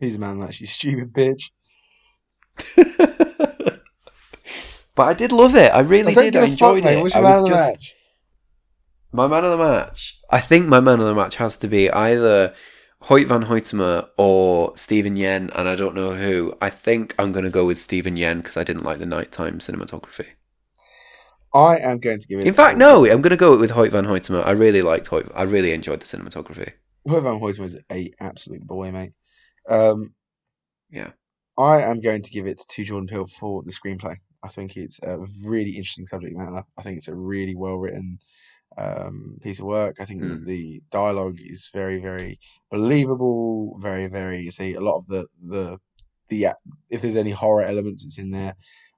[0.01, 1.51] Who's the man that you stupid bitch?
[4.95, 5.73] but I did love it.
[5.73, 6.37] I really I did.
[6.37, 7.01] I a enjoyed fuck, it.
[7.01, 7.95] What's I man was of the just match?
[9.13, 10.21] my man of the match.
[10.31, 12.55] I think my man of the match has to be either
[13.03, 16.57] Hoyt van Hoytema or Steven Yeun, and I don't know who.
[16.61, 19.59] I think I'm going to go with Steven Yeun because I didn't like the nighttime
[19.59, 20.27] cinematography.
[21.57, 22.47] I am going to give it.
[22.47, 24.45] In fact, no, I'm going to go with Hoyt van Hoytema.
[24.45, 25.31] I really liked Hoyt.
[25.35, 26.73] I really enjoyed the cinematography.
[27.09, 29.13] Hoyt van Hoytema is a absolute boy, mate.
[29.69, 30.15] Um,
[30.91, 31.11] Yeah.
[31.59, 34.17] I am going to give it to Jordan Peele for the screenplay.
[34.45, 36.63] I think it's a really interesting subject matter.
[36.79, 38.19] I think it's a really well written
[38.79, 39.97] um, piece of work.
[40.01, 40.45] I think Mm.
[40.45, 42.39] the dialogue is very, very
[42.71, 43.79] believable.
[43.81, 44.39] Very, very.
[44.41, 45.79] You see a lot of the the
[46.29, 46.49] the
[46.91, 48.55] if there's any horror elements, it's in there.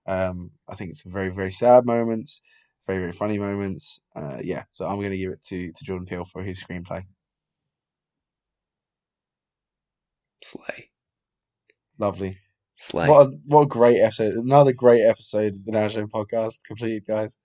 [0.08, 2.40] Um, I think it's very, very sad moments,
[2.86, 4.00] very, very funny moments.
[4.16, 7.04] Uh, yeah, so I'm going to give it to to Jordan Peele for his screenplay.
[10.42, 10.90] Slay.
[11.98, 12.38] Lovely.
[12.76, 13.08] Slay.
[13.08, 14.34] What a, what a great episode.
[14.34, 17.36] Another great episode of the Now Show podcast completed, guys.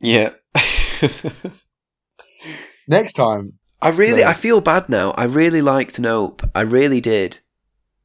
[0.00, 0.30] Yeah.
[2.88, 4.28] Next time, I really, No.
[4.28, 5.12] I feel bad now.
[5.12, 6.42] I really liked Nope.
[6.54, 7.38] I really did.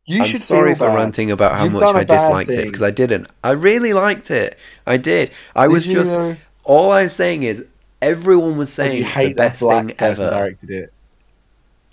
[0.05, 0.95] You I'm should sorry for bad.
[0.95, 3.27] ranting about how You've much I a I bad disliked it because I didn't.
[3.43, 4.57] I really liked it.
[4.85, 5.31] I did.
[5.55, 6.37] I Did was just though?
[6.63, 7.65] all I'm saying is
[8.01, 10.29] everyone was saying you it's the best black thing ever.
[10.29, 10.93] directed it?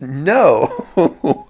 [0.00, 0.68] No.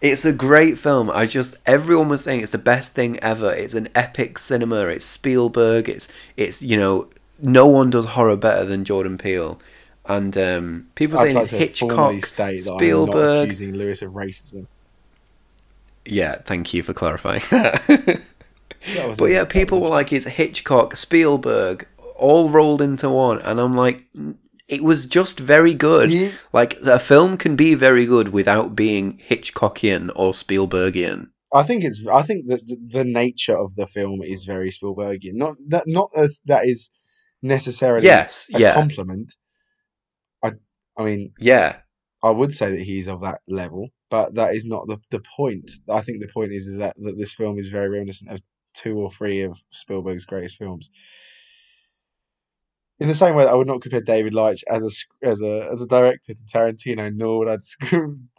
[0.00, 1.10] it's a great film.
[1.10, 3.52] I just everyone was saying it's the best thing ever.
[3.52, 4.86] It's an epic cinema.
[4.86, 5.88] It's Spielberg.
[5.88, 7.08] It's it's you know
[7.40, 9.60] no one does horror better than Jordan Peele.
[10.06, 13.44] And um, people I'd saying like it's Hitchcock, state that I'm not Spielberg.
[13.44, 14.66] accusing Lewis of racism.
[16.10, 17.82] Yeah, thank you for clarifying that.
[18.94, 21.86] That but yeah, people were like, it's Hitchcock, Spielberg,
[22.16, 24.04] all rolled into one, and I'm like,
[24.68, 26.10] It was just very good.
[26.10, 31.28] He- Like a film can be very good without being Hitchcockian or Spielbergian.
[31.52, 32.04] I think it's.
[32.06, 35.34] I think that the, the nature of the film is very Spielbergian.
[35.34, 35.84] Not that.
[35.86, 36.90] Not as that is
[37.42, 39.32] necessarily Yes, a yeah, compliment.
[40.44, 40.52] I.
[40.98, 41.76] I mean, yeah,
[42.22, 45.70] I would say that he's of that level, but that is not the the point.
[45.90, 48.40] I think the point is, is that that this film is very reminiscent of
[48.74, 50.90] two or three of Spielberg's greatest films.
[53.00, 55.68] In the same way, that I would not compare David Leitch as a as a
[55.72, 57.58] as a director to Tarantino, nor would I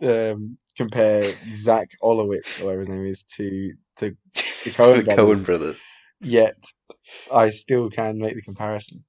[0.06, 1.24] um, compare
[1.54, 4.18] Zach Olowitz or whatever his name is to to
[4.94, 5.46] the Coen brothers.
[5.46, 5.88] brothers.
[6.22, 6.58] yet
[7.34, 9.06] I still can make the comparison.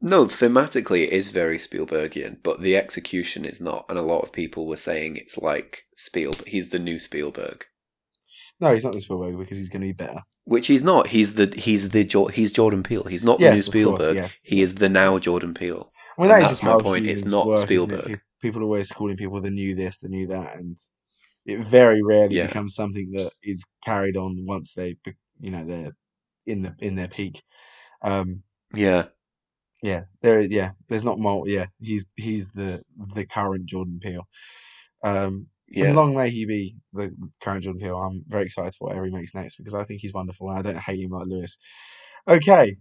[0.00, 3.84] No, thematically it is very Spielbergian, but the execution is not.
[3.88, 6.46] And a lot of people were saying it's like Spielberg.
[6.48, 7.66] He's the new Spielberg,
[8.60, 10.20] No, he's not the Spielberg because he's going to be better.
[10.44, 11.08] which he's not.
[11.08, 13.04] He's the he's the he's Jordan Peele.
[13.04, 14.16] He's not the Yes, new of course, Spielberg.
[14.16, 15.22] yes, he is the now yes.
[15.24, 15.90] Jordan Peele.
[16.16, 17.98] Well, that is that's just my point, it's not work, isn't it?
[17.98, 18.20] Spielberg.
[18.40, 20.78] People are always calling people the new this, the new that, and
[21.44, 22.46] it very rarely Yeah.
[22.46, 24.96] becomes something that is carried on once they,
[25.40, 25.92] you know, they're
[26.46, 27.42] in the in their peak.
[28.02, 28.42] Um,
[28.74, 29.06] Yeah,
[29.82, 31.48] yeah, there, yeah, there's not more.
[31.48, 32.82] Yeah, he's he's the
[33.14, 34.26] the current Jordan Peele.
[35.02, 35.92] Um, yeah.
[35.92, 37.96] Long may he be the current Jordan Peele.
[37.96, 40.62] I'm very excited for whatever he makes next because I think he's wonderful and I
[40.62, 41.58] don't hate him like Lewis.
[42.28, 42.76] Okay.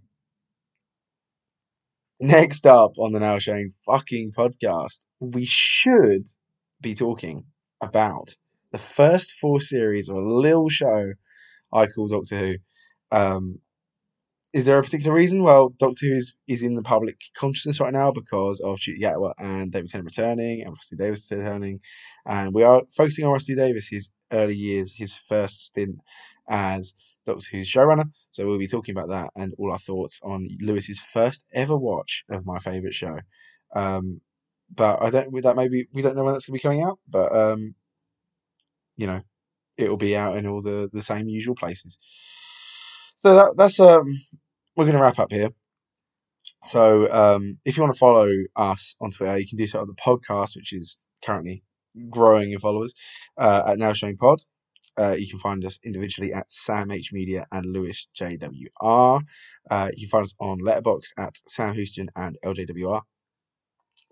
[2.20, 6.28] Next up on the Now Showing fucking podcast, we should
[6.82, 7.46] be talking
[7.82, 8.36] about
[8.72, 11.14] the first four series of a little show
[11.72, 12.56] I call Doctor Who.
[13.12, 13.60] Um,
[14.52, 15.44] is there a particular reason?
[15.44, 19.34] Well, Doctor Who is, is in the public consciousness right now because of Ncuti Gatwa
[19.40, 21.82] and David Tennant returning and Rusty Davies returning.
[22.26, 25.98] And we are focusing on Rusty Davies, his early years, his first stint
[26.50, 26.96] as
[27.28, 28.06] Doctor Who's showrunner.
[28.32, 32.24] So we'll be talking about that and all our thoughts on Lewis's first ever watch
[32.32, 33.20] of my favourite show.
[33.76, 34.22] Um,
[34.74, 35.44] but I don't.
[35.44, 37.76] That maybe we don't know when that's going to be coming out, but um,
[38.98, 39.22] you know,
[39.78, 41.98] it'll be out in all the the same usual places.
[43.20, 44.22] So that that's um,
[44.78, 45.50] we're going to wrap up here.
[46.64, 49.88] So um, if you want to follow us on Twitter, you can do so on
[49.88, 51.62] the podcast, which is currently
[52.10, 52.94] growing in followers
[53.38, 54.40] uh, at Now Showing Pod.
[54.98, 59.22] Uh, you can find us individually at Sam H Media and Lewis JWR.
[59.70, 63.02] Uh, you can find us on Letterboxd at Sam Houston and LJWR.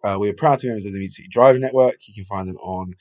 [0.04, 1.96] Uh, we are proud to be members of the Music Driving Network.
[2.08, 2.94] You can find them on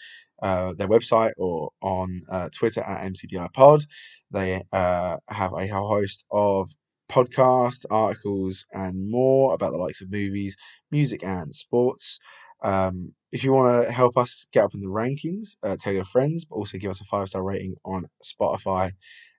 [0.43, 3.85] uh, their website or on uh, Twitter at MCDI Pod.
[4.31, 6.71] They uh, have a whole host of
[7.11, 10.57] podcasts, articles, and more about the likes of movies,
[10.91, 12.19] music, and sports.
[12.63, 16.05] Um, if you want to help us get up in the rankings, uh, tell your
[16.05, 18.93] friends, but also give us a five star rating on Spotify,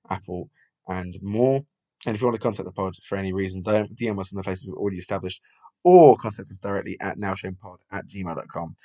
[0.09, 0.49] Apple,
[0.87, 1.61] and more.
[2.05, 4.37] And if you want to contact the pod for any reason, don't DM us in
[4.37, 5.41] the places we've already established
[5.87, 8.75] or contact us directly at nowshowingpod at gmail.com.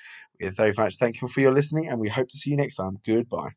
[0.40, 2.76] We are very much thankful for your listening and we hope to see you next
[2.76, 2.98] time.
[3.04, 3.50] Goodbye.